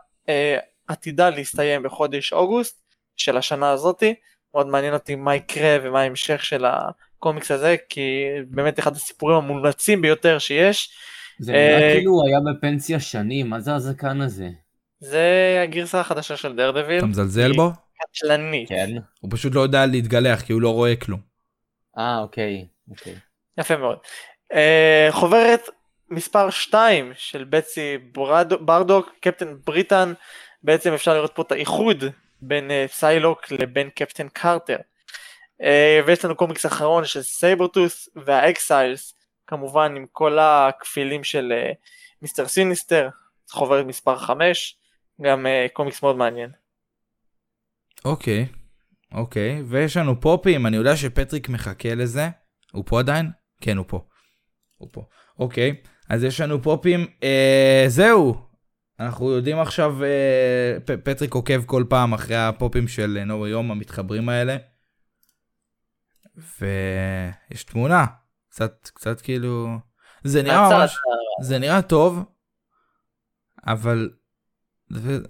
[0.87, 2.81] עתידה להסתיים בחודש אוגוסט
[3.15, 4.15] של השנה הזאתי.
[4.53, 10.01] מאוד מעניין אותי מה יקרה ומה ההמשך של הקומיקס הזה, כי באמת אחד הסיפורים המומלצים
[10.01, 10.89] ביותר שיש.
[11.39, 14.49] זה אה, נראה כאילו הוא היה בפנסיה שנים, מה זה הזקן הזה?
[14.99, 17.69] זה הגרסה החדשה של דרדוויל, אתה מזלזל בו?
[18.13, 18.69] קטלנית.
[18.69, 18.89] כן.
[19.19, 21.19] הוא פשוט לא יודע להתגלח כי הוא לא רואה כלום.
[21.97, 22.67] אה, אוקיי.
[22.89, 23.15] אוקיי.
[23.59, 23.97] יפה מאוד.
[24.53, 25.61] אה, חוברת
[26.09, 30.13] מספר 2 של בטסי ברד- ברדוק, קפטן בריטן,
[30.63, 32.03] בעצם אפשר לראות פה את האיחוד
[32.41, 34.77] בין אה, סיילוק לבין קפטן קרטר.
[35.63, 39.13] אה, ויש לנו קומיקס אחרון של סייברטות' והאקזיילס,
[39.47, 41.71] כמובן עם כל הכפילים של אה,
[42.21, 43.09] מיסטר סיניסטר,
[43.49, 44.77] חוברת מספר 5,
[45.21, 46.51] גם אה, קומיקס מאוד מעניין.
[48.05, 48.47] אוקיי,
[49.11, 52.29] אוקיי, ויש לנו פופים, אני יודע שפטריק מחכה לזה.
[52.71, 53.31] הוא פה עדיין?
[53.61, 54.05] כן, הוא פה.
[54.77, 55.05] הוא פה.
[55.39, 55.75] אוקיי,
[56.09, 58.47] אז יש לנו פופים, אה, זהו.
[58.99, 64.29] אנחנו יודעים עכשיו, אה, פ- פטריק עוקב כל פעם אחרי הפופים של נורי יום המתחברים
[64.29, 64.57] האלה.
[66.59, 68.05] ויש תמונה,
[68.57, 69.67] קצת, קצת כאילו,
[70.23, 70.97] זה נראה ממש,
[71.41, 72.23] זה נראה טוב,
[73.67, 74.09] אבל,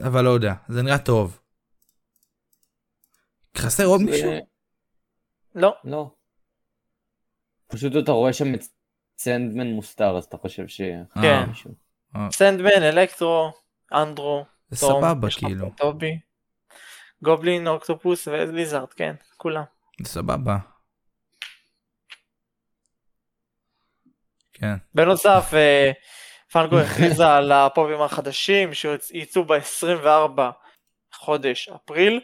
[0.07, 1.41] אבל לא יודע, זה נראה טוב.
[3.57, 4.31] חסר עוד מישהו?
[5.55, 6.11] לא, לא.
[7.67, 8.63] פשוט אתה רואה שם את
[9.17, 10.81] סנדמן מוסתר, אז אתה חושב ש...
[11.21, 11.45] כן.
[11.47, 11.71] מישהו.
[12.31, 13.51] סנדמן, אלקטרו,
[13.93, 14.45] אנדרו,
[14.79, 16.19] תום, סבבה כאילו, טובי,
[17.23, 19.63] גובלין, אוקטופוס וליזארד, כן, כולם.
[20.03, 20.76] סבבה.
[24.59, 25.91] כן, בנוסף, אה,
[26.51, 30.41] פאנקו הכריזה על הפופים החדשים שיצאו ב-24
[31.13, 32.19] חודש אפריל.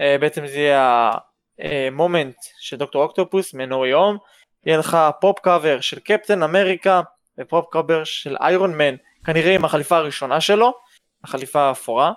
[0.00, 1.10] אה, בעצם זה יהיה
[1.58, 4.16] ה moment של דוקטור אוקטופוס מ No Way Home.
[4.66, 7.00] יהיה לך פופ קאבר של קפטן אמריקה
[7.38, 10.72] ופופ קאבר של איירון מן, כנראה עם החליפה הראשונה שלו,
[11.24, 12.12] החליפה האפורה.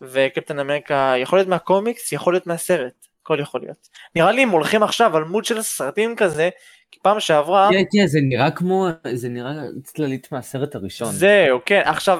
[0.00, 3.88] וקפטן אמריקה יכול להיות מהקומיקס, יכול להיות מהסרט, הכל יכול להיות.
[4.14, 6.50] נראה לי הם הולכים עכשיו על mode של סרטים כזה,
[6.90, 7.68] כי פעם שעברה...
[7.72, 9.52] כן, כן, זה נראה כמו, זה נראה
[9.84, 11.12] צללית מהסרט הראשון.
[11.12, 12.18] זהו, כן, עכשיו,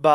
[0.00, 0.08] ב...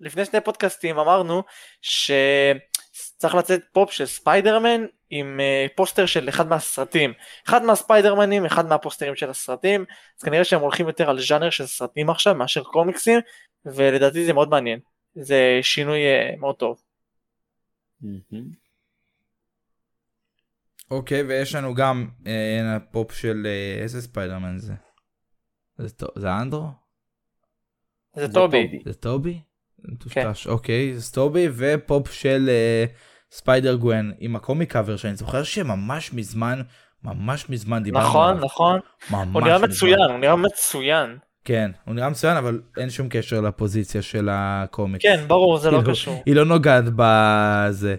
[0.00, 1.42] לפני שני פודקאסטים אמרנו
[1.82, 7.12] שצריך לצאת פופ של ספיידרמן עם אה, פוסטר של אחד מהסרטים.
[7.48, 9.84] אחד מהספיידרמנים, אחד מהפוסטרים של הסרטים,
[10.18, 13.20] אז כנראה שהם הולכים יותר על ז'אנר של סרטים עכשיו מאשר קומיקסים,
[13.64, 14.78] ולדעתי זה מאוד מעניין.
[15.14, 16.82] זה שינוי אה, מאוד טוב.
[18.00, 18.63] מהמם.
[20.90, 24.74] אוקיי, ויש לנו גם אה, פופ של אה, איזה ספיידרמן זה?
[25.78, 26.68] זה טו- זה אנדרו?
[28.16, 28.78] זה זה טובי.
[28.84, 29.40] זה טובי?
[29.88, 32.84] מטושטש, אוקיי, זה טובי, ופופ של אה,
[33.30, 36.62] ספיידר גוון עם ה comic cover שאני זוכר שממש מזמן,
[37.04, 38.44] ממש מזמן דיברנו נכון, עליו.
[38.44, 38.80] נכון.
[39.10, 39.58] ממש הוא נראה.
[39.58, 41.18] מצוין, הוא נראה מצוין.
[41.44, 45.02] כן, הוא נראה מצוין, אבל אין שום קשר לפוזיציה של הקומיקס.
[45.02, 46.22] כן, ברור, זה לא כאילו, קשור.
[46.26, 47.96] היא לא נוגעת בזה.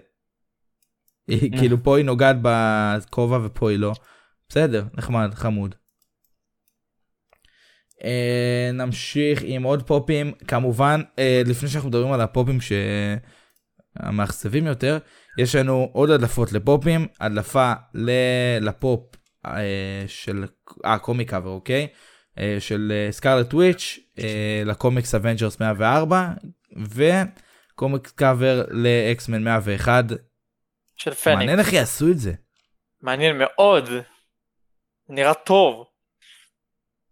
[1.27, 3.93] היא כאילו פה היא נוגעת בכובע ופה היא לא.
[4.49, 5.75] בסדר, נחמד, חמוד.
[8.03, 12.57] אה, נמשיך עם עוד פופים, כמובן, אה, לפני שאנחנו מדברים על הפופים
[13.95, 14.97] המאכזבים יותר,
[15.37, 20.45] יש לנו עוד הדלפות לפופים, הדלפה ל- לפופ אה, של,
[20.85, 21.87] אה, comic cover, אוקיי?
[22.39, 23.99] אה, של סקארלט וויץ'
[24.65, 26.29] לקומיקס אבנג'רס 104,
[27.73, 30.05] וקומיקס קאבר לאקסמן 101.
[30.95, 31.37] של פניקס.
[31.37, 32.33] מעניין איך יעשו את זה.
[33.01, 33.89] מעניין מאוד.
[35.09, 35.85] נראה טוב.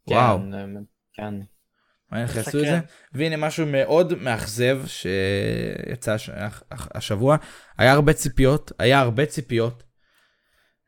[0.07, 0.37] וואו.
[0.39, 0.69] כן,
[1.13, 1.33] כן.
[2.11, 2.59] מעניין איך יעשו.
[2.59, 2.79] את זה.
[3.13, 7.37] והנה משהו מאוד מאכזב שיצא הש- הש- השבוע.
[7.77, 9.83] היה הרבה ציפיות, היה הרבה ציפיות.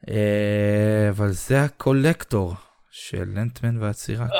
[0.10, 2.54] אה, אבל זה הקולקטור
[2.92, 4.28] של לנטמן והצירה.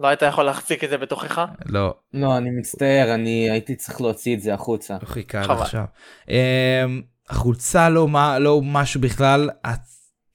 [0.00, 1.44] לא היית יכול להחזיק את זה בתוכך?
[1.66, 4.96] לא, לא, אני מצטער, אני הייתי צריך להוציא את זה החוצה.
[5.02, 5.50] לא חיכה עד.
[5.50, 5.84] עכשיו.
[6.30, 6.84] אה,
[7.30, 9.50] החולצה לא מה- לא משהו בכלל.
[9.66, 9.90] את-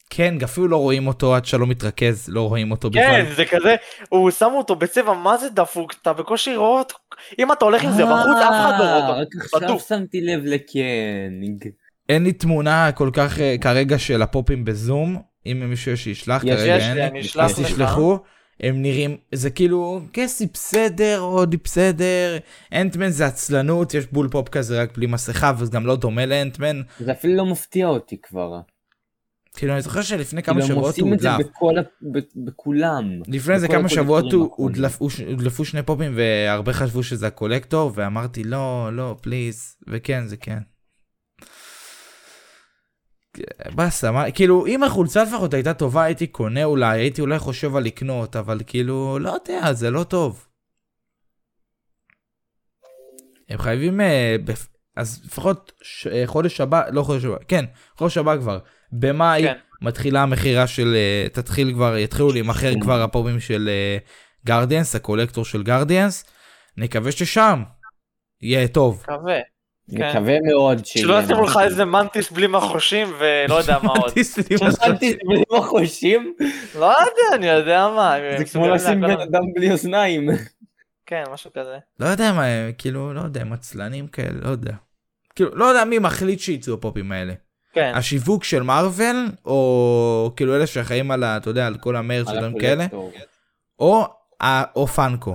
[0.10, 3.02] כן, אפילו לא רואים אותו עד שלא מתרכז, לא רואים אותו בכלל.
[3.04, 3.76] כן, זה כזה,
[4.10, 5.94] הוא שם אותו בצבע, מה זה דפוק?
[6.02, 6.96] אתה בקושי רואה אותו.
[7.40, 9.20] אם אתה הולך עם זה בחוץ, אף אחד לא רואה אה, אותו.
[9.22, 9.28] רק
[9.64, 9.80] עכשיו.
[9.80, 11.70] שמתי לב לקנג.
[12.10, 16.76] אין לי תמונה כל כך אה, כרגע של הפופים בזום, אם מישהו שישלח, יש, כרגע
[16.76, 17.08] יש אין לי, לי.
[17.08, 17.66] אני אשלח אז לך.
[17.68, 18.18] תשלחו,
[18.60, 22.38] הם נראים, זה כאילו, קסי בסדר, הודי בסדר,
[22.74, 26.82] אנטמן זה עצלנות, יש בול פופ כזה רק בלי מסכה, וזה גם לא דומה לאנטמן.
[27.00, 28.60] זה אפילו לא מפתיע אותי כבר.
[29.58, 31.48] כאילו, אני זוכר שלפני כמה כאילו הם שבועות הוא עושים את זה הודלף.
[31.50, 31.74] בכל
[32.14, 33.04] ב- בכולם.
[33.28, 34.50] לפני איזה כמה שבועות הוא-
[35.30, 40.58] הודלפו שני פופים, והרבה חשבו שזה הקולקטור, ואמרתי, לא, לא, פליז, וכן, זה כן.
[43.76, 47.84] באסה, מה, כאילו, אם החולצה לפחות הייתה טובה, הייתי קונה אולי, הייתי אולי חושב על
[47.84, 50.48] לקנות, אבל כאילו, לא יודע, זה לא טוב.
[53.50, 54.68] הם חייבים, אה, בפ...
[54.96, 56.08] אז לפחות ש...
[56.08, 57.66] אה, חודש הבא, לא חודש הבא, כן,
[57.98, 58.60] חודש הבא כבר,
[58.92, 59.54] במאי כן.
[59.82, 63.70] מתחילה המכירה של, אה, תתחיל כבר, יתחילו להימכר כבר הפופים של
[64.46, 66.26] גרדיאנס, הקולקטור של גרדיאנס,
[66.78, 67.64] נקווה ששם
[68.42, 69.04] יהיה טוב.
[69.04, 69.55] מקווה.
[69.92, 70.10] כן.
[70.10, 71.06] מקווה מאוד שיהיה.
[71.06, 74.12] שלא ישימו לך איזה מנטיס בלי מחושים ולא יודע מה עוד.
[74.70, 76.36] חשבתי בלי מחושים,
[76.76, 78.16] לא יודע, אני יודע מה.
[78.38, 80.30] זה כמו לשים בן אדם בלי אוזניים.
[81.06, 81.78] כן, משהו כזה.
[82.00, 82.44] לא יודע מה,
[82.78, 84.74] כאילו, לא יודע, הם עצלנים כאלה, לא יודע.
[85.36, 87.34] כאילו, לא יודע מי מחליט שיצאו הפופים האלה.
[87.74, 87.92] כן.
[87.96, 91.38] השיווק של מארוול, או כאילו אלה שאחראים על ה...
[91.38, 92.86] אתה יודע, על כל המרץ על ודברים כאלה.
[93.80, 94.06] או,
[94.44, 95.34] ה- או פאנקו.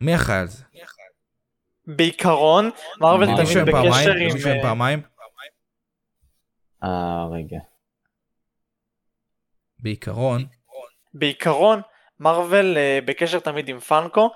[0.00, 0.62] מי אחראי על זה?
[1.86, 4.12] בעיקרון, מארוול מה, תמיד בקשר?
[4.12, 4.32] עם...
[4.34, 5.02] מישהו עם אה, פעמיים?
[6.84, 6.88] אה,
[7.32, 7.58] רגע.
[9.78, 10.44] בעיקרון.
[11.14, 11.80] בעיקרון,
[12.20, 14.30] מארוול אה, בקשר תמיד עם פאנקו,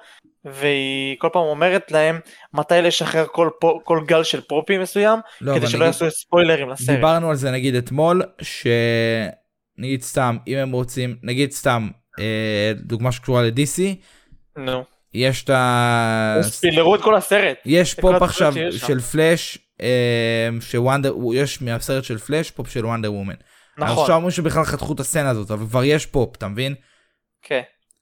[0.44, 2.20] והיא כל פעם אומרת להם
[2.54, 6.70] מתי לשחרר כל, פו- כל גל של פרופים מסוים, לא, כדי שלא נגיד- יעשו ספוילרים
[6.70, 6.96] לסרט.
[6.96, 13.42] דיברנו על זה נגיד אתמול, שנגיד סתם, אם הם רוצים, נגיד סתם, אה, דוגמה שקשורה
[13.42, 13.82] ל-DC,
[14.56, 14.84] נו.
[15.14, 16.38] יש את ה...
[16.42, 17.56] ספיילרו את כל הסרט.
[17.64, 18.54] יש פופ עכשיו.
[18.70, 23.34] של פלאש, אה, שוונדר, יש מהסרט של פלאש פופ של וונדר וומן.
[23.78, 24.02] נכון.
[24.02, 26.74] עכשיו אומרים שבכלל חתכו את הסצנה הזאת, אבל כבר יש פופ, אתה מבין?
[27.42, 27.60] כן.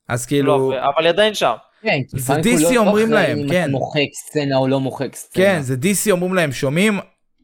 [0.08, 1.52] אז לא, כאילו, אבל היא עדיין שם.
[1.82, 3.62] כן, זה DC לא אומרים אחראי להם, אם כן.
[3.62, 5.44] אתה מוחק סצנה או לא מוחק סצנה.
[5.44, 6.98] כן, זה DC אומרים להם, שומעים?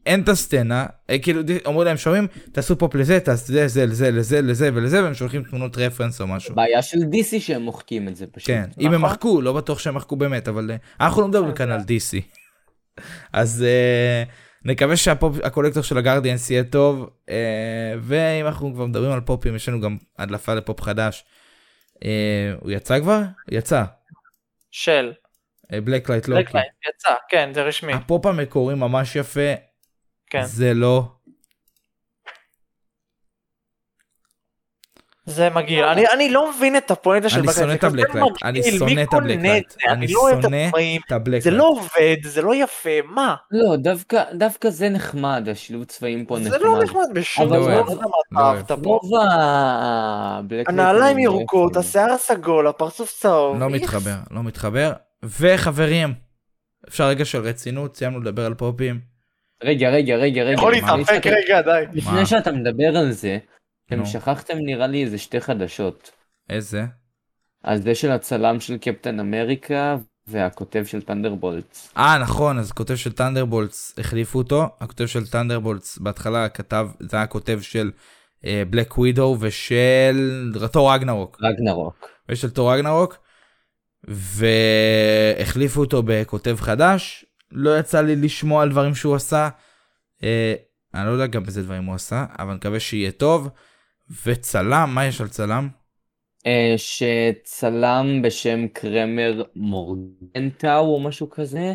[0.05, 4.11] אין את הסצנה, אה, כאילו אומרים להם שומעים, תעשו פופ לזה, תעשו זה, זה, לזה,
[4.11, 6.55] לזה, לזה ולזה, והם שולחים תמונות רפרנס או משהו.
[6.55, 8.47] בעיה של DC שהם מוחקים את זה פשוט.
[8.47, 9.09] כן, אם הם נכון.
[9.09, 12.21] מחקו, לא בטוח שהם מחקו באמת, אבל אה, אנחנו לא מדברים כאן על DC.
[13.33, 14.23] אז אה,
[14.65, 17.09] נקווה שהקולקטור של הגרדיאנס יהיה טוב,
[18.01, 21.25] ואם אנחנו כבר מדברים על פופים, יש לנו גם הדלפה לפופ חדש.
[22.61, 23.21] הוא יצא כבר?
[23.51, 23.83] יצא.
[24.71, 25.11] של.
[25.71, 26.43] בלק לייט לוקי.
[26.43, 27.93] בלקליין, יצא, כן, זה רשמי.
[27.93, 29.53] הפופ המקורי ממש יפה,
[30.29, 30.43] כן.
[30.45, 31.03] זה לא.
[35.25, 35.83] זה מגעיל.
[35.83, 37.67] אני- אני לא מבין את הפואנטה של אני בלקליין.
[37.67, 39.77] שונא זה את הבלק כזה לייט, אני מגעיל, שונא את קונה הבלק את לייט, זה?
[39.87, 40.67] אני אני לא שונא.
[41.05, 41.51] את הבלק זה.
[41.51, 43.35] לא עובד, זה לא יפה, מה?
[43.51, 46.49] לא, דווקא, דווקא זה נחמד, השילוב צבעים פה נחמד.
[46.51, 47.95] זה לא נחמד בשום אבל דבר, לא
[48.31, 48.75] לא לא פה.
[48.83, 53.59] רוב הבלק הנעליים ירוקות, השיער הסגול, הפרצוף צהוב.
[53.59, 53.69] לא?
[53.69, 54.93] מתחבר, לא מתחבר.
[55.23, 56.13] וחברים,
[56.87, 59.08] אפשר רגע של רצינות, סיימנו לדבר על פופים.
[59.63, 60.53] רגע, רגע, רגע, רגע.
[60.53, 61.85] יכול להתאפק רגע, די.
[61.93, 62.25] לפני?
[62.25, 63.37] שאתה מדבר על זה,
[63.87, 64.05] אתם.
[64.05, 66.11] שכחתם נראה לי איזה שתי חדשות.
[66.49, 66.83] איזה?
[67.63, 71.93] על זה של הצלם של קפטן אמריקה והכותב של טנדרבולטס.
[71.97, 77.27] אה נכון, אז כותב של טנדרבולטס החליפו אותו, הכותב של טנדרבולטס בהתחלה כתב, זה היה
[77.27, 77.91] כותב של
[78.43, 82.09] בלק ווידו ושל תור רגנרוק, רגנרוק.
[82.29, 83.17] ושל תור רגנרוק,
[84.03, 89.49] והחליפו אותו בכותב חדש, לא יצא לי לשמוע על דברים שהוא עשה,
[90.23, 90.53] אה,
[90.93, 93.49] אני לא יודע גם איזה דברים הוא עשה, אבל מקווה שיהיה טוב,
[94.25, 95.69] וצלם, מה יש על צלם?
[96.45, 101.73] אה, שצלם בשם קרמר מורגנטאו או משהו כזה,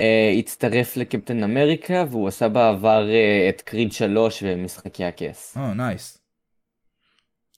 [0.00, 5.56] אה, הצטרף לקפטן אמריקה והוא עשה בעבר אה, את קריד 3 ומשחקי הכס.
[5.56, 6.18] או, nice.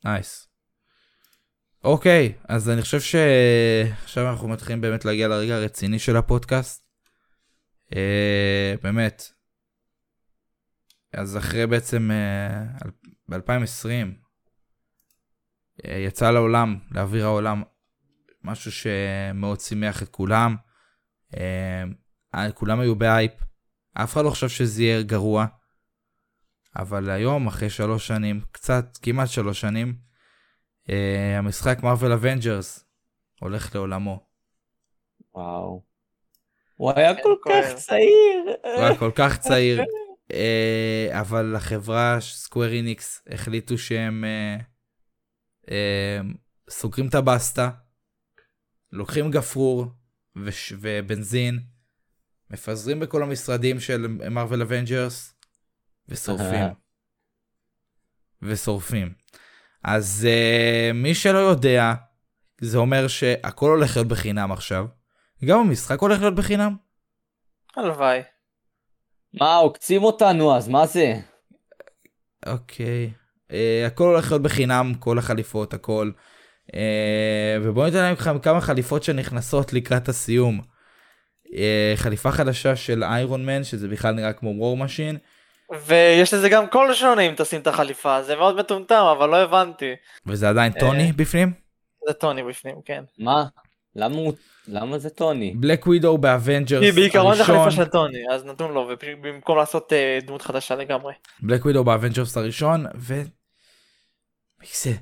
[0.05, 0.49] nice.
[1.84, 6.86] אוקיי, אז אני חושב שעכשיו אנחנו מתחילים באמת להגיע לרגע הרציני של הפודקאסט.
[7.95, 9.22] אה, באמת.
[11.16, 12.89] אז אחרי בעצם אה,
[13.28, 13.89] ב-2020
[15.84, 17.62] אה, יצא לעולם, לאוויר העולם,
[18.45, 20.57] משהו שמאוד שימח את כולם.
[21.37, 23.32] אה, כולם היו בהייפ,
[23.93, 25.47] אף אחד לא חשב שזה יהיה גרוע.
[26.76, 29.97] אבל היום, אחרי שלוש שנים, קצת, כמעט שלוש שנים,
[31.39, 32.84] המשחק מרוויל אבנג'רס
[33.41, 34.26] הולך לעולמו.
[35.34, 35.86] וואו.
[36.77, 37.35] הוא היה כל.
[37.45, 38.45] כך צעיר.
[38.62, 39.81] הוא היה כל כך צעיר,
[40.33, 44.57] אה, אבל החברה סקוור אניקס החליטו שהם אה,
[45.70, 46.20] אה,
[46.70, 47.70] סוגרים את הבסטה,
[48.93, 49.87] לוקחים גפרור
[50.81, 51.61] ובנזין,
[52.51, 55.35] מפזרים בכל המשרדים של מרוויל אבנג'רס
[56.09, 56.66] ושורפים.
[58.43, 59.12] ושורפים.
[59.85, 60.29] אז
[60.95, 61.95] מי שלא יודע,
[62.61, 64.87] זה אומר שהכל הולך להיות בחינם עכשיו.
[65.45, 66.76] גם המשחק הולך להיות בחינם.
[67.76, 68.20] הלוואי.
[69.34, 71.14] מה, עוקצים אותנו אז, מה זה?
[72.47, 73.11] אוקיי.
[73.51, 76.11] אה, הכל הולך להיות בחינם, כל החליפות, הכל.
[76.72, 76.76] אה,
[77.62, 80.61] ובואו ניתן לכם כמה חליפות שנכנסות לקראת הסיום.
[81.47, 81.51] אה,
[81.97, 85.18] חליפה חדשה של איירון מן, שזה בכלל נראה כמו וור משין.
[85.87, 89.93] ויש לזה גם קול שונה אם תשים את החליפה, זה מאוד מטומטם, אבל לא הבנתי.
[90.26, 91.53] וזה עדיין טוני בפנים.
[92.09, 93.05] זה טוני בפנים, כן.
[93.18, 93.45] מה?
[93.97, 94.32] למה הוא...
[94.68, 95.54] למה זה טוני?
[95.56, 97.56] בלק ווידו באבנג'רס כי בעיקרון זה הראשון.
[97.56, 101.14] חליפה של טוני, אז נתון לו, ובמקום לעשות אה, דמות חדשה לגמרי.
[101.40, 103.14] בלק ווידו באבנג'רס הראשון, ו...
[104.60, 104.92] מי זה?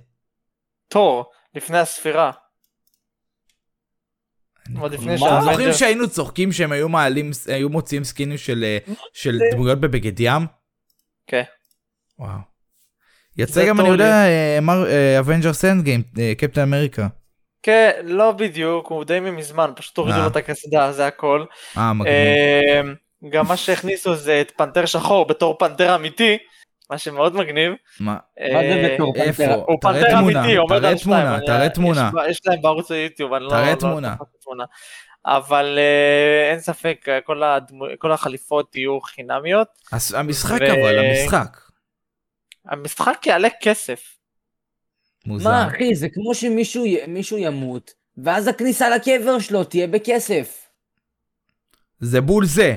[0.89, 2.31] תור, לפני הספירה.
[4.65, 4.89] אתם
[5.19, 8.79] שהאבנג'רס- זוכרים שהיינו צוחקים שהם היו מעלים, היו מוציאים סקינים של, אה,
[9.13, 10.47] של דמויות בבגד ים?
[11.27, 11.43] כן.
[12.19, 12.39] וואו.
[13.37, 13.89] יצא גם, אני.
[13.89, 14.25] יודע,
[15.19, 16.03] אבנג'רס אנדגיים,
[16.39, 17.09] קפטן אמריקה.
[17.65, 20.23] כן, לא בדיוק, הוא די מזמן, פשוט הורידו אה.
[20.23, 21.45] לו את הקסדה, זה הכל.
[21.77, 22.15] אה, מגניב.
[22.15, 22.81] אה,
[23.31, 26.39] גם מה שהכניסו זה את פנתר שחור בתור פנתר אמיתי,
[26.91, 27.73] מה שמאוד מגניב.
[28.01, 28.17] מה?
[28.51, 29.45] זה אה, בתור איפה?
[29.45, 31.15] הוא תראה פנתר תמונה, אמיתי, עומד תראה על שתיים.
[31.17, 32.11] תמונה, אני- תראה יש- תמונה.
[32.31, 33.51] יש להם בערוץ היוטיוב, אני לא...
[33.51, 34.15] תראה לא- תמונה.
[34.21, 34.65] לא תמונה.
[35.27, 37.07] אבל אה, אין ספק,
[37.99, 39.69] כל החליפות יהיו חינמיות.
[40.15, 41.59] המשחק אבל, המשחק.
[42.69, 44.01] המשחק יעלה כסף.
[45.27, 45.51] מוזר.
[45.51, 50.67] מה, אחי, זה כמו שמישהו ימות, ואז הכניסה לקבר שלו תהיה בכסף.
[52.01, 52.77] זה בול זה.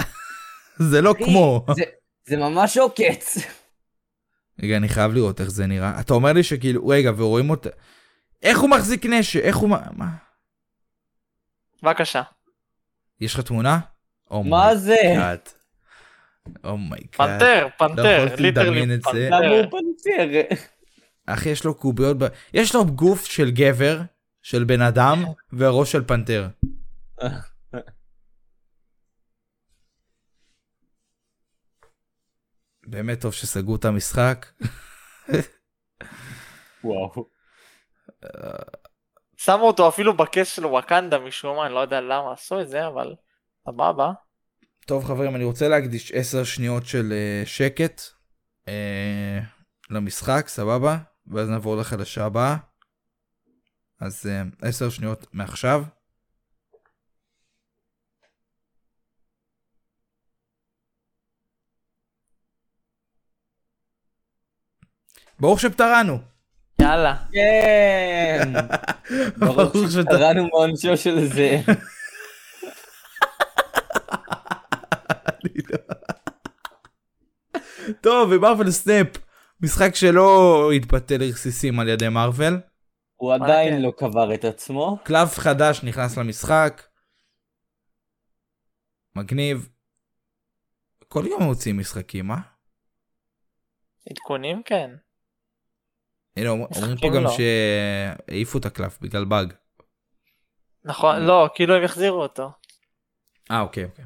[0.90, 1.66] זה לא אחי, כמו.
[1.76, 1.82] זה-
[2.26, 3.38] זה ממש עוקץ.
[4.62, 6.00] רגע, אני חייב לראות איך זה נראה.
[6.00, 7.70] אתה אומר לי שכאילו, רגע, ורואים אותה.
[8.42, 9.40] איך הוא מחזיק נשק?
[9.40, 9.68] איך הוא...
[9.70, 10.06] מה- מה?
[11.82, 12.22] בבקשה.
[13.20, 13.78] יש לך תמונה?
[14.30, 14.96] Oh מה זה?
[16.64, 17.08] Oh my God.
[17.16, 19.28] פנתר, פנתר, יכולתי literally לדמיין את זה.
[19.30, 20.54] למה הוא פנתר.
[21.26, 22.24] אחי, יש לו קוביות, ב...
[22.54, 24.00] יש לו גוף של גבר,
[24.42, 26.48] של בן אדם, וראש של פנתר.
[32.86, 34.46] באמת טוב שסגרו את המשחק.
[36.84, 37.26] וואו.
[39.36, 42.86] שמו אותו אפילו בכס של וואקנדה משום מה, אני לא יודע למה עשו את זה,
[42.86, 43.14] אבל
[43.68, 44.12] סבבה.
[44.86, 48.00] טוב חברים, אני רוצה להקדיש 10 שניות של uh, שקט
[48.66, 48.70] uh,
[49.90, 50.98] למשחק, סבבה?
[51.34, 52.56] ואז נעבור לחדשה הבאה.
[54.00, 55.84] אז uh, 10 שניות מעכשיו.
[65.40, 66.18] ברוך שפטרנו.
[66.80, 67.16] יאללה.
[67.32, 68.52] כן.
[69.38, 70.46] ברוך שפטרנו.
[70.46, 71.60] מעונשו של זה.
[78.00, 79.06] טוב, ומרוויל סנאפ,
[79.62, 82.60] משחק שלא התבטל לרסיסים על ידי מארוול.
[83.16, 83.82] הוא עדיין כן.
[83.82, 84.98] לא קבר את עצמו.
[85.04, 86.82] קלף חדש נכנס למשחק.
[89.16, 89.68] מגניב.
[91.08, 92.36] כל יום מוציאים משחקים, אה?
[94.10, 94.90] עדכונים כן.
[96.36, 97.30] הנה, אומר- אומרים פה גם לא.
[97.30, 99.52] שהעיפו את הקלף בגלל באג.
[100.84, 102.50] נכון, לא, כאילו הם יחזירו אותו.
[103.50, 104.04] אה, אוקיי, אוקיי.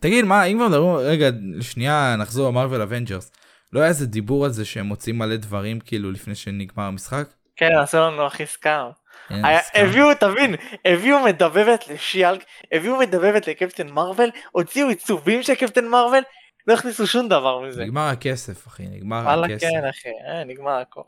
[0.00, 1.26] תגיד, מה, אם כבר מדברים, רגע,
[1.60, 3.32] שנייה, נחזור למרוויל אבנג'רס.
[3.72, 7.24] לא היה איזה דיבור על זה שהם מוצאים מלא דברים, כאילו, לפני שנגמר המשחק?
[7.56, 8.86] כן, עשו לנו הכי scam.
[9.30, 9.78] אין, היה- סתם.
[9.84, 10.54] הביאו, תבין,
[10.84, 16.24] הביאו מדבבת לשי-האלק, הביאו מדבבת לקפטן מרוויל, הוציאו עיצובים של קפטן מרוויל,
[16.66, 17.84] לא הכניסו שום דבר מזה.
[17.84, 19.60] נגמר הכסף, אחי, נגמר וואלה הכסף.
[19.66, 21.00] כן אחי, אה, נגמר הכל.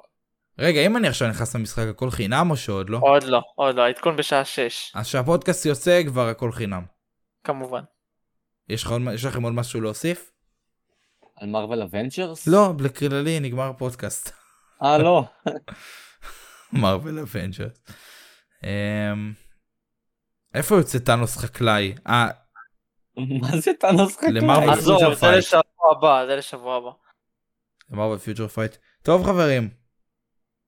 [0.59, 2.99] רגע, אם אני עכשיו נכנס למשחק הכל חינם או שעוד לא?
[3.03, 6.83] עוד לא, עוד לא, העדכון בשעה 6, אז שהפודקאסט יוצא כבר הכל חינם.
[7.45, 7.81] כמובן.
[8.69, 8.85] יש
[9.25, 10.31] לכם עוד משהו להוסיף?
[11.37, 12.47] על מרוויל אבנג'רס?
[12.47, 14.31] לא, בכללי נגמר הפודקאסט.
[14.83, 15.25] אה, לא.
[16.73, 17.81] מרוויל אבנג'רס.
[20.55, 21.95] איפה יוצא טאנוס חקלאי?
[22.07, 22.29] אה,
[23.17, 24.33] מה זה טאנוס חקלאי?
[24.33, 25.39] למרוויל פיוצ'ר זה פייט.
[25.39, 26.91] לשבוע הבא, זה לשבוע הבא.
[27.91, 28.77] מרוויל פיוצ'ר פייט.
[29.03, 29.71] טוב חברים,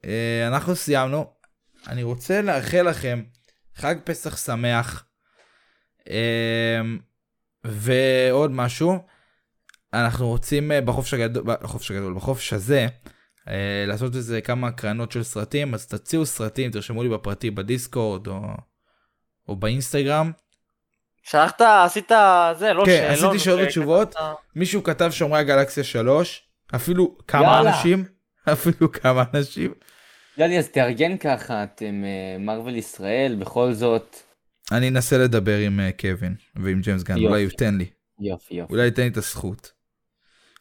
[0.05, 1.33] אה, אנחנו סיימנו.
[1.87, 3.23] אני רוצה לאחל לכם
[3.75, 5.05] חג פסח שמח.
[6.11, 6.81] אה,
[7.65, 8.99] ועוד משהו,
[10.05, 12.87] אנחנו רוצים אה, בחופש הגדול, בחופש הגדול, בחופש הזה,
[13.49, 18.41] אה, לעשות איזה כמה הקרנות של סרטים, אז תציעו סרטים, תרשמו לי בפרטי בדיסקורד או,
[19.49, 20.33] או באינסטגרם.
[21.23, 22.11] שלחת, עשית
[22.59, 23.31] זה, לא כן, שאלון.
[23.31, 24.15] עשיתי שאלות וכתבת- ותשובות.
[24.57, 26.43] מישהו כתב שומרי הגלקסיה 3,
[26.75, 27.77] אפילו כמה יאללה.
[27.77, 28.05] אנשים,
[28.53, 29.75] אפילו כמה אנשים.
[30.39, 34.17] יאללה, אז תארגן ככה, אתם אה, מרוויל ישראל, בכל זאת.
[34.73, 37.15] אני אנסה לדבר עם אה, קווין ועם ג'יימס גן.
[37.15, 37.87] אולי הוא ייתן לי,
[38.21, 38.73] יופי, יופי.
[38.73, 39.73] אולי ייתן לי את הזכות.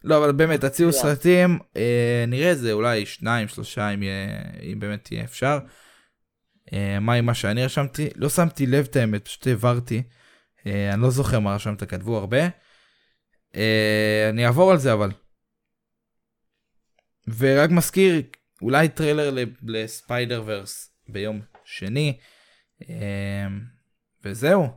[0.05, 0.93] לא, אבל באמת, תציעו.
[0.93, 4.41] סרטים, אה, נראה איזה אולי שניים, שלושה, אם, יהיה,
[4.71, 5.59] אם באמת יהיה אפשר.
[6.73, 8.09] אה, מה עם מה שאני רשמתי?
[8.15, 10.03] לא שמתי לב את האמת, פשוט העברתי.
[10.67, 12.47] אה, אני לא זוכר מה רשמת, כתבו הרבה.
[13.55, 15.11] אה, אני אעבור על זה אבל.
[17.37, 18.21] ורק מזכיר,
[18.61, 22.17] אולי טריילר לספיידר ורס ביום שני.
[22.89, 23.47] אה,
[24.23, 24.67] וזהו.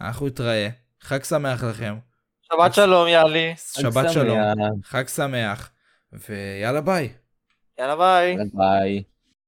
[0.00, 0.68] אנחנו נתראה.
[1.00, 2.05] חג שמח לכם.
[2.52, 3.54] שבת שלום, יאללה.
[3.56, 4.38] שבת שלום.
[4.84, 5.70] חג שמח.
[6.12, 7.12] ויאללה ביי.
[7.78, 8.36] יאללה ביי.
[8.52, 9.02] ביי.